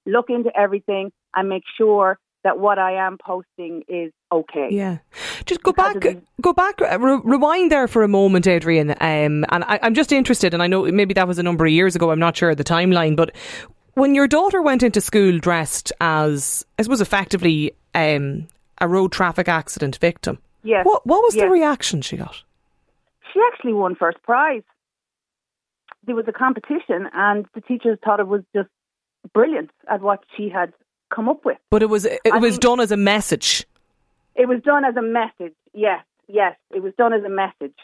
look 0.07 0.27
into 0.31 0.51
everything, 0.57 1.13
and 1.35 1.49
make 1.49 1.65
sure 1.77 2.19
that 2.45 2.59
what 2.59 2.79
I 2.79 3.07
am 3.07 3.19
posting 3.25 3.83
is 3.89 4.13
okay. 4.33 4.69
Yeah, 4.71 4.99
just 5.45 5.63
go 5.63 5.73
because 5.73 5.95
back, 6.03 6.17
go 6.41 6.53
back, 6.53 6.81
uh, 6.81 6.99
re- 6.99 7.21
rewind 7.25 7.73
there 7.73 7.89
for 7.89 8.03
a 8.03 8.09
moment, 8.09 8.47
Adrian. 8.47 8.91
Um, 8.91 9.45
and 9.51 9.65
I, 9.65 9.79
I'm 9.83 9.95
just 9.95 10.13
interested, 10.13 10.55
and 10.55 10.63
I 10.63 10.67
know 10.67 10.85
maybe 10.85 11.15
that 11.15 11.27
was 11.27 11.39
a 11.39 11.43
number 11.43 11.67
of 11.67 11.73
years 11.73 11.97
ago. 11.97 12.11
I'm 12.11 12.19
not 12.19 12.37
sure 12.37 12.55
the 12.55 12.65
timeline, 12.65 13.17
but 13.17 13.35
when 13.95 14.15
your 14.15 14.29
daughter 14.29 14.63
went 14.63 14.83
into 14.83 15.01
school 15.01 15.39
dressed 15.39 15.93
as, 16.01 16.65
I 16.79 16.83
suppose, 16.83 17.01
effectively 17.01 17.73
um, 17.95 18.47
a 18.81 18.89
road 18.89 19.13
traffic 19.13 19.49
accident 19.49 19.97
victim. 19.99 20.39
Yes. 20.63 20.85
What, 20.85 21.07
what 21.07 21.23
was 21.23 21.35
yes. 21.35 21.45
the 21.45 21.51
reaction 21.51 22.03
she 22.03 22.17
got? 22.17 22.43
She 23.33 23.41
actually 23.53 23.75
won 23.75 23.95
first 23.95 24.23
prize. 24.23 24.63
There 26.07 26.15
was 26.15 26.27
a 26.29 26.33
competition, 26.33 27.09
and 27.13 27.47
the 27.55 27.61
teachers 27.61 27.99
thought 28.05 28.21
it 28.21 28.29
was 28.29 28.43
just 28.55 28.69
brilliant 29.35 29.71
at 29.91 30.01
what 30.01 30.25
she 30.37 30.49
had 30.49 30.73
come 31.15 31.29
up 31.29 31.45
with. 31.45 31.59
But 31.71 31.83
it 31.83 31.89
was 31.89 32.05
it 32.05 32.21
I 32.33 32.39
was 32.39 32.59
done 32.59 32.81
as 32.81 32.91
a 32.91 32.97
message. 32.97 33.67
It 34.35 34.49
was 34.49 34.63
done 34.65 34.85
as 34.85 34.97
a 34.97 35.03
message. 35.03 35.55
Yes, 35.75 36.05
yes, 36.27 36.57
it 36.75 36.83
was 36.83 36.93
done 36.97 37.13
as 37.13 37.25
a 37.25 37.29
message, 37.29 37.77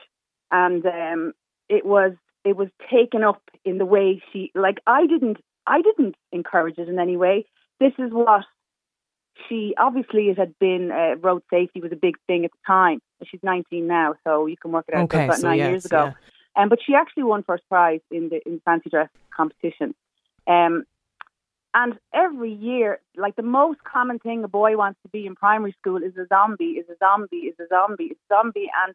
and 0.51 0.85
um, 0.87 1.33
it 1.69 1.85
was 1.85 2.13
it 2.45 2.57
was 2.57 2.69
taken 2.91 3.23
up 3.25 3.43
in 3.65 3.79
the 3.79 3.85
way 3.85 4.23
she 4.33 4.51
like. 4.55 4.79
I 4.87 5.07
didn't 5.07 5.39
I 5.67 5.83
didn't 5.83 6.15
encourage 6.33 6.79
it 6.79 6.89
in 6.89 6.99
any 6.99 7.17
way. 7.17 7.47
This 7.81 7.93
is 7.99 8.13
what 8.13 8.45
she 9.49 9.75
obviously 9.79 10.29
it 10.29 10.39
had 10.39 10.59
been 10.59 10.91
uh, 10.91 11.17
road 11.21 11.43
safety 11.51 11.81
was 11.81 11.93
a 11.93 11.97
big 11.97 12.17
thing 12.27 12.45
at 12.45 12.53
the 12.53 12.59
time. 12.67 13.01
She's 13.31 13.41
19 13.43 13.87
now, 13.87 14.15
so 14.25 14.47
you 14.47 14.57
can 14.57 14.73
work 14.73 14.87
it 14.89 14.95
out. 14.95 15.05
Okay, 15.05 15.25
about 15.25 15.39
so 15.39 15.49
nine 15.49 15.59
yes, 15.59 15.71
years 15.71 15.85
ago. 15.87 16.13
Yeah. 16.57 16.63
Um, 16.63 16.69
but 16.69 16.79
she 16.85 16.95
actually 16.95 17.25
won 17.25 17.43
first 17.43 17.65
prize 17.69 18.01
in 18.11 18.29
the 18.29 18.41
in 18.47 18.61
fancy 18.65 18.91
dress 18.91 19.09
competition. 19.37 19.95
Um, 20.47 20.85
and 21.75 21.99
every 22.13 22.53
year, 22.53 23.01
like 23.17 23.35
the 23.35 23.43
most 23.43 23.83
common 23.83 24.21
thing 24.21 24.45
a 24.45 24.49
boy 24.49 24.77
wants 24.77 25.01
to 25.03 25.09
be 25.09 25.27
in 25.27 25.35
primary 25.35 25.75
school 25.81 25.97
is 25.97 26.17
a 26.17 26.27
zombie, 26.29 26.79
is 26.79 26.87
a 26.89 26.97
zombie, 26.99 27.49
is 27.49 27.57
a 27.59 27.67
zombie, 27.69 28.05
is 28.05 28.17
a 28.31 28.35
zombie. 28.35 28.71
And 28.87 28.95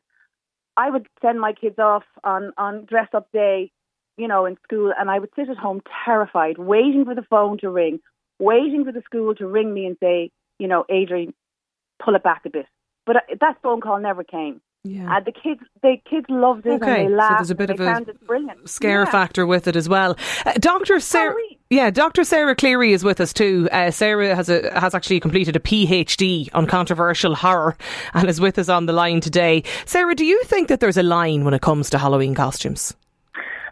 I 0.78 0.90
would 0.90 1.08
send 1.22 1.42
my 1.42 1.52
kids 1.52 1.78
off 1.78 2.04
on, 2.24 2.54
on 2.58 2.86
dress 2.86 3.10
up 3.14 3.30
day, 3.34 3.72
you 4.18 4.30
know, 4.30 4.46
in 4.46 4.56
school, 4.64 4.94
and 4.98 5.12
I 5.12 5.20
would 5.20 5.30
sit 5.36 5.50
at 5.50 5.58
home 5.58 5.82
terrified, 6.06 6.58
waiting 6.58 7.04
for 7.04 7.14
the 7.14 7.26
phone 7.30 7.58
to 7.60 7.70
ring, 7.70 8.00
waiting 8.40 8.86
for 8.86 8.92
the 8.92 9.02
school 9.02 9.36
to 9.36 9.48
ring 9.48 9.74
me 9.74 9.86
and 9.86 9.98
say, 10.02 10.32
you 10.58 10.68
know, 10.68 10.86
Adrian, 10.90 11.34
pull 12.04 12.16
it 12.16 12.24
back 12.24 12.44
a 12.46 12.50
bit. 12.50 12.66
But 13.06 13.18
that 13.40 13.58
phone 13.62 13.82
call 13.82 14.00
never 14.00 14.24
came. 14.24 14.62
Yeah. 14.86 15.18
Uh, 15.18 15.20
the 15.20 15.34
kids, 15.34 15.60
the 15.82 15.98
kids 16.10 16.26
loved 16.30 16.66
it 16.66 16.82
okay. 16.82 17.04
and 17.04 17.12
they 17.12 17.14
laughed. 17.14 17.32
So 17.32 17.36
there's 17.36 17.50
a 17.52 17.56
bit 17.56 17.70
of 17.70 17.80
a 17.82 18.06
scare 18.66 19.04
yeah. 19.04 19.12
factor 19.12 19.46
with 19.46 19.68
it 19.68 19.76
as 19.76 19.90
well. 19.90 20.16
Uh, 20.46 20.54
Doctor 20.54 21.02
Sarah, 21.02 21.36
yeah, 21.70 21.90
Doctor 21.90 22.24
Sarah 22.24 22.56
Cleary 22.56 22.94
is 22.94 23.04
with 23.04 23.20
us 23.20 23.34
too. 23.34 23.68
Uh, 23.74 23.92
Sarah 23.92 24.34
has 24.36 24.48
a 24.48 24.80
has 24.80 24.96
actually 24.96 25.20
completed 25.20 25.58
a 25.58 25.60
PhD 25.60 26.50
on 26.54 26.66
controversial 26.66 27.36
horror 27.36 27.76
and 28.14 28.30
is 28.30 28.40
with 28.40 28.58
us 28.58 28.70
on 28.70 28.86
the 28.86 28.94
line 28.94 29.20
today. 29.20 29.64
Sarah, 29.86 30.16
do 30.16 30.26
you 30.26 30.42
think 30.46 30.70
that 30.70 30.80
there's 30.80 30.98
a 30.98 31.04
line 31.04 31.44
when 31.44 31.54
it 31.54 31.62
comes 31.62 31.90
to 31.90 31.98
Halloween 31.98 32.34
costumes? 32.34 32.96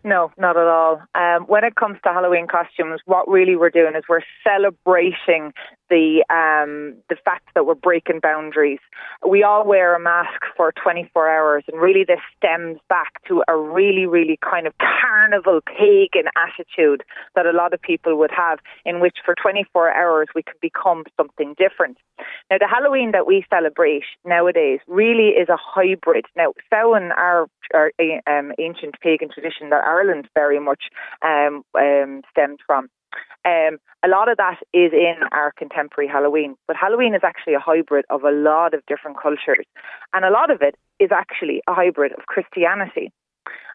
No, 0.07 0.31
not 0.37 0.55
at 0.55 0.67
all. 0.67 1.01
Um, 1.15 1.43
when 1.47 1.65
it 1.65 1.75
comes 1.75 1.97
to 2.05 2.13
Halloween 2.13 2.47
costumes, 2.47 3.01
what 3.03 3.27
really 3.27 3.57
we're 3.57 3.69
doing 3.69 3.93
is 3.93 4.05
we're 4.07 4.21
celebrating 4.41 5.51
the 5.89 6.23
um, 6.29 6.95
the 7.09 7.15
fact 7.23 7.49
that 7.55 7.65
we're 7.65 7.75
breaking 7.75 8.19
boundaries. 8.21 8.79
We 9.27 9.43
all 9.43 9.65
wear 9.65 9.95
a 9.95 9.99
mask 9.99 10.41
for 10.55 10.73
24 10.81 11.29
hours, 11.29 11.63
and 11.67 11.81
really 11.81 12.03
this 12.03 12.19
stems 12.37 12.79
back 12.89 13.23
to 13.27 13.43
a 13.47 13.55
really, 13.55 14.05
really 14.05 14.37
kind 14.41 14.67
of 14.67 14.73
carnival 14.77 15.61
pagan 15.61 16.29
attitude 16.35 17.03
that 17.35 17.45
a 17.45 17.51
lot 17.51 17.73
of 17.73 17.81
people 17.81 18.17
would 18.17 18.31
have, 18.31 18.59
in 18.85 18.99
which 18.99 19.17
for 19.25 19.35
24 19.41 19.91
hours 19.93 20.27
we 20.35 20.43
could 20.43 20.59
become 20.61 21.03
something 21.15 21.55
different. 21.57 21.97
Now, 22.49 22.57
the 22.59 22.67
Halloween 22.67 23.11
that 23.11 23.27
we 23.27 23.45
celebrate 23.49 24.03
nowadays 24.25 24.79
really 24.87 25.29
is 25.29 25.49
a 25.49 25.57
hybrid. 25.57 26.25
Now, 26.35 26.53
Samhain, 26.69 27.11
our, 27.11 27.47
our 27.73 27.91
um, 28.27 28.53
ancient 28.59 28.95
pagan 29.01 29.29
tradition 29.31 29.69
that 29.69 29.83
Ireland 29.83 30.27
very 30.33 30.59
much 30.59 30.83
um, 31.21 31.63
um, 31.77 32.21
from, 32.65 32.89
um, 33.45 33.77
a 34.03 34.07
lot 34.07 34.29
of 34.29 34.37
that 34.37 34.57
is 34.73 34.91
in 34.93 35.15
our 35.31 35.51
contemporary 35.57 36.09
Halloween, 36.09 36.55
but 36.67 36.75
Halloween 36.75 37.15
is 37.15 37.21
actually 37.23 37.53
a 37.53 37.59
hybrid 37.59 38.05
of 38.09 38.23
a 38.23 38.31
lot 38.31 38.73
of 38.73 38.85
different 38.87 39.17
cultures, 39.21 39.65
and 40.13 40.25
a 40.25 40.31
lot 40.31 40.51
of 40.51 40.61
it 40.61 40.75
is 40.99 41.09
actually 41.11 41.61
a 41.67 41.73
hybrid 41.73 42.11
of 42.13 42.25
Christianity. 42.25 43.11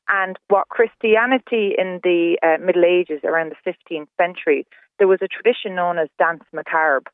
And 0.08 0.36
what 0.48 0.68
Christianity 0.68 1.74
in 1.78 2.00
the 2.02 2.36
uh, 2.42 2.62
Middle 2.62 2.84
Ages, 2.84 3.20
around 3.24 3.52
the 3.52 3.72
15th 3.72 4.08
century, 4.20 4.66
there 4.98 5.08
was 5.08 5.20
a 5.22 5.28
tradition 5.28 5.74
known 5.74 5.98
as 5.98 6.08
danse 6.18 6.44
macabre. 6.52 7.10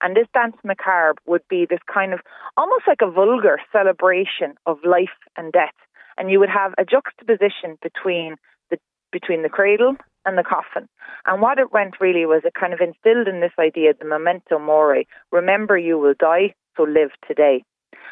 And 0.00 0.16
this 0.16 0.26
danse 0.32 0.56
macabre 0.64 1.20
would 1.26 1.42
be 1.48 1.66
this 1.68 1.80
kind 1.92 2.14
of 2.14 2.20
almost 2.56 2.84
like 2.86 3.02
a 3.02 3.10
vulgar 3.10 3.58
celebration 3.72 4.54
of 4.66 4.78
life 4.84 5.18
and 5.36 5.52
death. 5.52 5.74
And 6.16 6.30
you 6.30 6.38
would 6.40 6.48
have 6.48 6.72
a 6.78 6.84
juxtaposition 6.84 7.78
between 7.82 8.36
the 8.70 8.78
between 9.12 9.42
the 9.42 9.48
cradle 9.48 9.96
and 10.24 10.36
the 10.36 10.42
coffin. 10.42 10.88
And 11.26 11.40
what 11.40 11.58
it 11.58 11.72
went 11.72 12.00
really 12.00 12.26
was 12.26 12.42
it 12.44 12.54
kind 12.58 12.72
of 12.72 12.80
instilled 12.80 13.28
in 13.28 13.40
this 13.40 13.52
idea, 13.58 13.94
the 13.98 14.06
memento 14.06 14.58
mori, 14.58 15.06
remember 15.32 15.78
you 15.78 15.98
will 15.98 16.14
die, 16.18 16.54
so 16.76 16.84
live 16.84 17.10
today. 17.26 17.62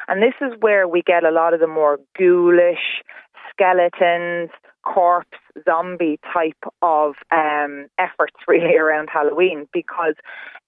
And 0.09 0.23
this 0.23 0.35
is 0.41 0.59
where 0.61 0.89
we 0.89 1.03
get 1.03 1.25
a 1.25 1.31
lot 1.31 1.55
of 1.55 1.61
the 1.61 1.67
more 1.67 1.99
ghoulish 2.17 3.03
skeletons, 3.51 4.51
corpse, 4.85 5.39
zombie 5.65 6.19
type 6.33 6.73
of 6.83 7.15
um, 7.31 7.87
efforts 7.99 8.37
really 8.47 8.77
around 8.77 9.09
Halloween 9.13 9.67
because 9.73 10.15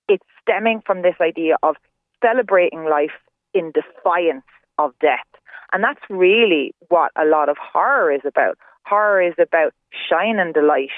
it's 0.08 0.26
stemming 0.42 0.82
from 0.84 1.02
this 1.02 1.14
idea 1.20 1.56
of 1.62 1.76
celebrating 2.22 2.84
life 2.84 3.16
in 3.54 3.72
defiance 3.72 4.44
of 4.78 4.92
death. 5.00 5.26
And 5.72 5.84
that's 5.84 6.00
really 6.10 6.74
what 6.88 7.12
a 7.16 7.24
lot 7.24 7.48
of 7.48 7.56
horror 7.58 8.12
is 8.12 8.22
about. 8.26 8.58
Horror 8.90 9.22
is 9.22 9.34
about 9.38 9.72
shining 10.10 10.52
the 10.54 10.62
light 10.62 10.90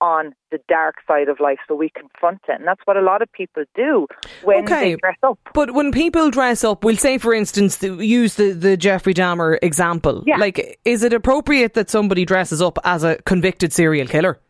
on 0.00 0.32
the 0.50 0.58
dark 0.68 0.94
side 1.06 1.28
of 1.28 1.40
life 1.40 1.58
so 1.68 1.74
we 1.74 1.90
confront 1.90 2.40
it. 2.48 2.58
And 2.58 2.66
that's 2.66 2.80
what 2.84 2.96
a 2.96 3.02
lot 3.02 3.22
of 3.22 3.30
people 3.32 3.64
do 3.74 4.06
when 4.42 4.64
okay. 4.64 4.92
they 4.92 4.96
dress 4.96 5.16
up. 5.22 5.38
But 5.52 5.74
when 5.74 5.92
people 5.92 6.30
dress 6.30 6.64
up, 6.64 6.84
we'll 6.84 6.96
say, 6.96 7.18
for 7.18 7.34
instance, 7.34 7.82
use 7.82 8.36
the, 8.36 8.52
the 8.52 8.76
Jeffrey 8.76 9.12
Dahmer 9.12 9.58
example. 9.62 10.22
Yeah. 10.26 10.38
Like, 10.38 10.80
is 10.84 11.02
it 11.02 11.12
appropriate 11.12 11.74
that 11.74 11.90
somebody 11.90 12.24
dresses 12.24 12.62
up 12.62 12.78
as 12.84 13.04
a 13.04 13.16
convicted 13.26 13.72
serial 13.72 14.06
killer? 14.06 14.40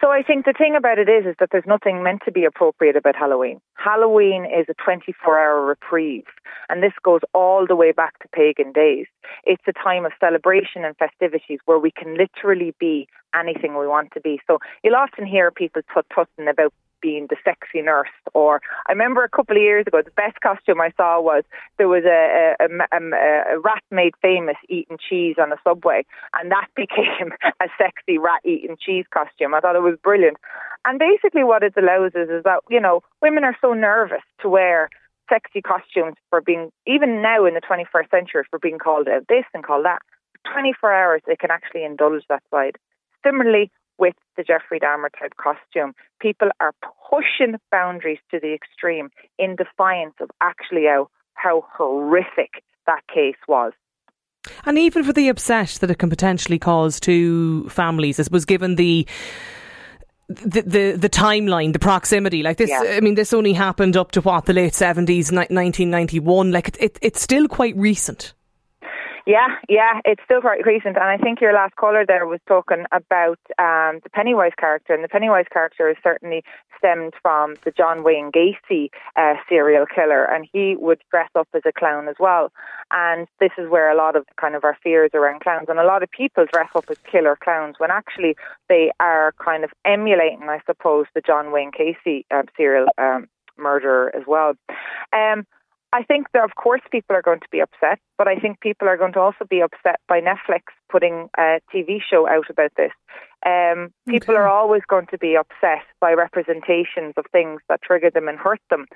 So 0.00 0.10
I 0.10 0.22
think 0.22 0.46
the 0.46 0.54
thing 0.56 0.74
about 0.74 0.98
it 0.98 1.10
is, 1.10 1.26
is 1.26 1.36
that 1.40 1.50
there's 1.52 1.66
nothing 1.66 2.02
meant 2.02 2.22
to 2.24 2.32
be 2.32 2.44
appropriate 2.44 2.96
about 2.96 3.16
Halloween. 3.16 3.60
Halloween 3.74 4.46
is 4.46 4.66
a 4.70 4.74
24-hour 4.74 5.62
reprieve, 5.62 6.24
and 6.70 6.82
this 6.82 6.94
goes 7.02 7.20
all 7.34 7.66
the 7.66 7.76
way 7.76 7.92
back 7.92 8.18
to 8.20 8.28
pagan 8.28 8.72
days. 8.72 9.06
It's 9.44 9.62
a 9.68 9.72
time 9.72 10.06
of 10.06 10.12
celebration 10.18 10.86
and 10.86 10.96
festivities 10.96 11.58
where 11.66 11.78
we 11.78 11.90
can 11.90 12.16
literally 12.16 12.74
be 12.80 13.08
anything 13.34 13.76
we 13.78 13.86
want 13.86 14.12
to 14.14 14.20
be. 14.20 14.40
So 14.46 14.58
you'll 14.82 14.96
often 14.96 15.26
hear 15.26 15.50
people 15.50 15.82
tut-tutting 15.92 16.48
about 16.48 16.72
being 17.00 17.26
the 17.28 17.36
sexy 17.44 17.82
nurse. 17.82 18.08
Or 18.34 18.60
I 18.88 18.92
remember 18.92 19.24
a 19.24 19.28
couple 19.28 19.56
of 19.56 19.62
years 19.62 19.86
ago, 19.86 20.02
the 20.02 20.10
best 20.12 20.40
costume 20.40 20.80
I 20.80 20.92
saw 20.96 21.20
was 21.20 21.44
there 21.78 21.88
was 21.88 22.04
a, 22.04 22.54
a, 22.60 22.66
a, 22.66 22.96
um, 22.96 23.12
a 23.12 23.58
rat 23.58 23.82
made 23.90 24.14
famous 24.22 24.56
eating 24.68 24.98
cheese 24.98 25.36
on 25.40 25.52
a 25.52 25.56
subway, 25.64 26.04
and 26.38 26.50
that 26.50 26.68
became 26.76 27.32
a 27.60 27.66
sexy 27.78 28.18
rat 28.18 28.40
eating 28.44 28.76
cheese 28.80 29.04
costume. 29.12 29.54
I 29.54 29.60
thought 29.60 29.76
it 29.76 29.82
was 29.82 29.98
brilliant. 30.02 30.36
And 30.84 30.98
basically, 30.98 31.44
what 31.44 31.62
it 31.62 31.74
allows 31.76 32.14
us 32.14 32.28
is 32.30 32.44
that 32.44 32.60
you 32.68 32.80
know 32.80 33.02
women 33.20 33.44
are 33.44 33.56
so 33.60 33.74
nervous 33.74 34.22
to 34.42 34.48
wear 34.48 34.88
sexy 35.28 35.62
costumes 35.62 36.16
for 36.28 36.40
being 36.40 36.70
even 36.86 37.22
now 37.22 37.46
in 37.46 37.54
the 37.54 37.60
21st 37.60 38.10
century 38.10 38.42
for 38.50 38.58
being 38.58 38.78
called 38.78 39.06
this 39.28 39.44
and 39.54 39.64
called 39.64 39.84
that. 39.84 40.02
24 40.52 40.92
hours 40.92 41.22
they 41.26 41.36
can 41.36 41.50
actually 41.50 41.84
indulge 41.84 42.22
that 42.28 42.42
side. 42.50 42.76
Similarly, 43.24 43.70
with 44.00 44.14
the 44.36 44.42
Jeffrey 44.42 44.80
Dahmer 44.80 45.10
type 45.16 45.34
costume. 45.36 45.94
People 46.20 46.48
are 46.58 46.72
pushing 47.10 47.56
boundaries 47.70 48.18
to 48.30 48.40
the 48.40 48.54
extreme 48.54 49.10
in 49.38 49.54
defiance 49.54 50.14
of 50.20 50.30
actually 50.40 50.86
how, 50.86 51.08
how 51.34 51.64
horrific 51.76 52.64
that 52.86 53.02
case 53.06 53.36
was. 53.46 53.72
And 54.64 54.78
even 54.78 55.04
for 55.04 55.12
the 55.12 55.28
upset 55.28 55.78
that 55.80 55.90
it 55.90 55.98
can 55.98 56.08
potentially 56.08 56.58
cause 56.58 56.98
to 57.00 57.68
families, 57.68 58.18
I 58.18 58.22
suppose, 58.22 58.46
given 58.46 58.76
the 58.76 59.06
the, 60.28 60.62
the 60.62 60.92
the 60.96 61.10
timeline, 61.10 61.72
the 61.72 61.78
proximity, 61.80 62.42
like 62.42 62.56
this. 62.56 62.70
Yeah. 62.70 62.84
I 62.96 63.00
mean, 63.00 63.16
this 63.16 63.34
only 63.34 63.52
happened 63.52 63.96
up 63.96 64.12
to 64.12 64.20
what 64.20 64.46
the 64.46 64.52
late 64.52 64.74
seventies, 64.74 65.30
nineteen 65.30 65.90
ninety 65.90 66.20
one. 66.20 66.52
Like 66.52 66.68
it, 66.68 66.76
it, 66.80 66.98
it's 67.02 67.20
still 67.20 67.48
quite 67.48 67.76
recent. 67.76 68.32
Yeah, 69.26 69.48
yeah, 69.68 70.00
it's 70.04 70.22
still 70.24 70.40
quite 70.40 70.64
recent, 70.64 70.96
and 70.96 71.04
I 71.04 71.16
think 71.18 71.40
your 71.40 71.52
last 71.52 71.76
caller 71.76 72.04
there 72.06 72.26
was 72.26 72.40
talking 72.48 72.84
about 72.90 73.38
um, 73.58 74.00
the 74.02 74.10
Pennywise 74.12 74.52
character, 74.58 74.94
and 74.94 75.04
the 75.04 75.08
Pennywise 75.08 75.44
character 75.52 75.90
is 75.90 75.96
certainly 76.02 76.42
stemmed 76.78 77.12
from 77.20 77.54
the 77.64 77.70
John 77.70 78.02
Wayne 78.02 78.30
Gacy 78.32 78.88
uh, 79.16 79.34
serial 79.48 79.84
killer, 79.86 80.24
and 80.24 80.48
he 80.50 80.74
would 80.78 81.02
dress 81.10 81.28
up 81.34 81.48
as 81.54 81.62
a 81.66 81.72
clown 81.72 82.08
as 82.08 82.16
well. 82.18 82.50
And 82.92 83.28
this 83.38 83.50
is 83.58 83.68
where 83.68 83.90
a 83.90 83.96
lot 83.96 84.16
of 84.16 84.24
kind 84.40 84.54
of 84.54 84.64
our 84.64 84.76
fears 84.82 85.10
around 85.12 85.40
clowns, 85.40 85.68
and 85.68 85.78
a 85.78 85.84
lot 85.84 86.02
of 86.02 86.10
people 86.10 86.46
dress 86.50 86.70
up 86.74 86.86
as 86.90 86.96
killer 87.10 87.36
clowns 87.42 87.76
when 87.78 87.90
actually 87.90 88.36
they 88.68 88.90
are 89.00 89.34
kind 89.44 89.64
of 89.64 89.70
emulating, 89.84 90.48
I 90.48 90.60
suppose, 90.64 91.06
the 91.14 91.20
John 91.20 91.52
Wayne 91.52 91.72
Gacy 91.72 92.24
uh, 92.30 92.42
serial 92.56 92.86
um, 92.96 93.28
murderer 93.58 94.14
as 94.16 94.22
well. 94.26 94.54
Um, 95.12 95.46
I 95.92 96.04
think 96.04 96.28
that, 96.34 96.44
of 96.44 96.54
course, 96.54 96.80
people 96.92 97.16
are 97.16 97.22
going 97.22 97.40
to 97.40 97.48
be 97.50 97.60
upset, 97.60 97.98
but 98.16 98.28
I 98.28 98.36
think 98.36 98.60
people 98.60 98.86
are 98.88 98.96
going 98.96 99.12
to 99.14 99.20
also 99.20 99.44
be 99.48 99.60
upset 99.60 99.98
by 100.08 100.20
Netflix 100.20 100.62
putting 100.88 101.28
a 101.36 101.58
TV 101.74 101.98
show 102.00 102.28
out 102.28 102.48
about 102.48 102.70
this. 102.76 102.92
Um, 103.44 103.92
people 104.08 104.34
Okay. 104.34 104.40
are 104.40 104.48
always 104.48 104.82
going 104.88 105.06
to 105.08 105.18
be 105.18 105.36
upset 105.36 105.82
by 106.00 106.12
representations 106.12 107.14
of 107.16 107.24
things 107.32 107.60
that 107.68 107.82
trigger 107.82 108.10
them 108.10 108.28
and 108.28 108.38
hurt 108.38 108.60
them. 108.70 108.86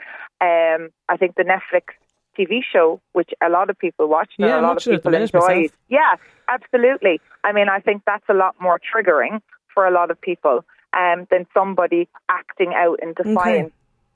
Um, 0.41 0.91
I 1.09 1.17
think 1.19 1.35
the 1.35 1.43
Netflix 1.43 1.95
TV 2.39 2.61
show, 2.63 3.01
which 3.13 3.31
a 3.45 3.49
lot 3.49 3.71
of 3.71 3.79
people 3.79 4.07
watched 4.09 4.35
and 4.39 4.49
Yeah, 4.49 4.61
a 4.61 4.63
lot 4.63 4.71
of 4.73 4.77
watching 4.77 4.93
it 4.93 4.97
at 4.97 5.03
the 5.03 5.11
people 5.11 5.23
enjoyed. 5.41 5.57
myself. 5.57 5.73
Yeah, 5.89 6.15
absolutely. 6.49 7.21
I 7.43 7.53
mean, 7.53 7.69
I 7.69 7.81
think 7.81 8.03
that's 8.07 8.29
a 8.29 8.35
lot 8.35 8.55
more 8.61 8.79
triggering 8.79 9.41
for 9.73 9.87
a 9.87 9.91
lot 9.91 10.11
of 10.13 10.21
people 10.21 10.65
um, 10.97 11.27
than 11.31 11.47
somebody 11.53 12.09
acting 12.29 12.73
out 12.75 13.01
in 13.03 13.15
defiance 13.15 13.73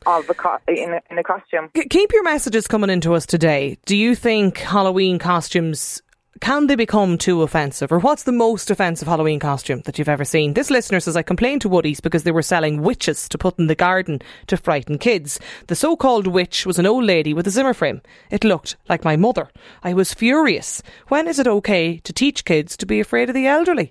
of 0.06 0.28
a 0.28 0.34
co- 0.34 0.58
in, 0.68 0.94
a, 0.94 1.00
in 1.10 1.18
a 1.18 1.22
costume. 1.22 1.70
Keep 1.74 2.12
your 2.12 2.22
messages 2.22 2.66
coming 2.66 2.90
into 2.90 3.14
us 3.14 3.26
today. 3.26 3.78
Do 3.86 3.96
you 3.96 4.14
think 4.14 4.58
Halloween 4.58 5.18
costumes 5.18 6.02
can 6.40 6.68
they 6.68 6.76
become 6.76 7.18
too 7.18 7.42
offensive, 7.42 7.90
or 7.90 7.98
what's 7.98 8.22
the 8.22 8.32
most 8.32 8.70
offensive 8.70 9.08
Halloween 9.08 9.40
costume 9.40 9.82
that 9.84 9.98
you've 9.98 10.08
ever 10.08 10.24
seen? 10.24 10.54
This 10.54 10.70
listener 10.70 11.00
says 11.00 11.16
I 11.16 11.22
complained 11.22 11.62
to 11.62 11.68
Woody's 11.68 12.00
because 12.00 12.22
they 12.22 12.30
were 12.30 12.42
selling 12.42 12.82
witches 12.82 13.28
to 13.30 13.38
put 13.38 13.58
in 13.58 13.66
the 13.66 13.74
garden 13.74 14.20
to 14.46 14.56
frighten 14.56 14.98
kids. 14.98 15.40
The 15.66 15.74
so-called 15.74 16.26
witch 16.26 16.64
was 16.64 16.78
an 16.78 16.86
old 16.86 17.04
lady 17.04 17.34
with 17.34 17.46
a 17.46 17.50
Zimmer 17.50 17.74
frame. 17.74 18.02
It 18.30 18.44
looked 18.44 18.76
like 18.88 19.04
my 19.04 19.16
mother. 19.16 19.48
I 19.82 19.94
was 19.94 20.14
furious. 20.14 20.82
When 21.08 21.26
is 21.26 21.38
it 21.38 21.48
okay 21.48 21.98
to 21.98 22.12
teach 22.12 22.44
kids 22.44 22.76
to 22.76 22.86
be 22.86 23.00
afraid 23.00 23.28
of 23.28 23.34
the 23.34 23.46
elderly? 23.46 23.90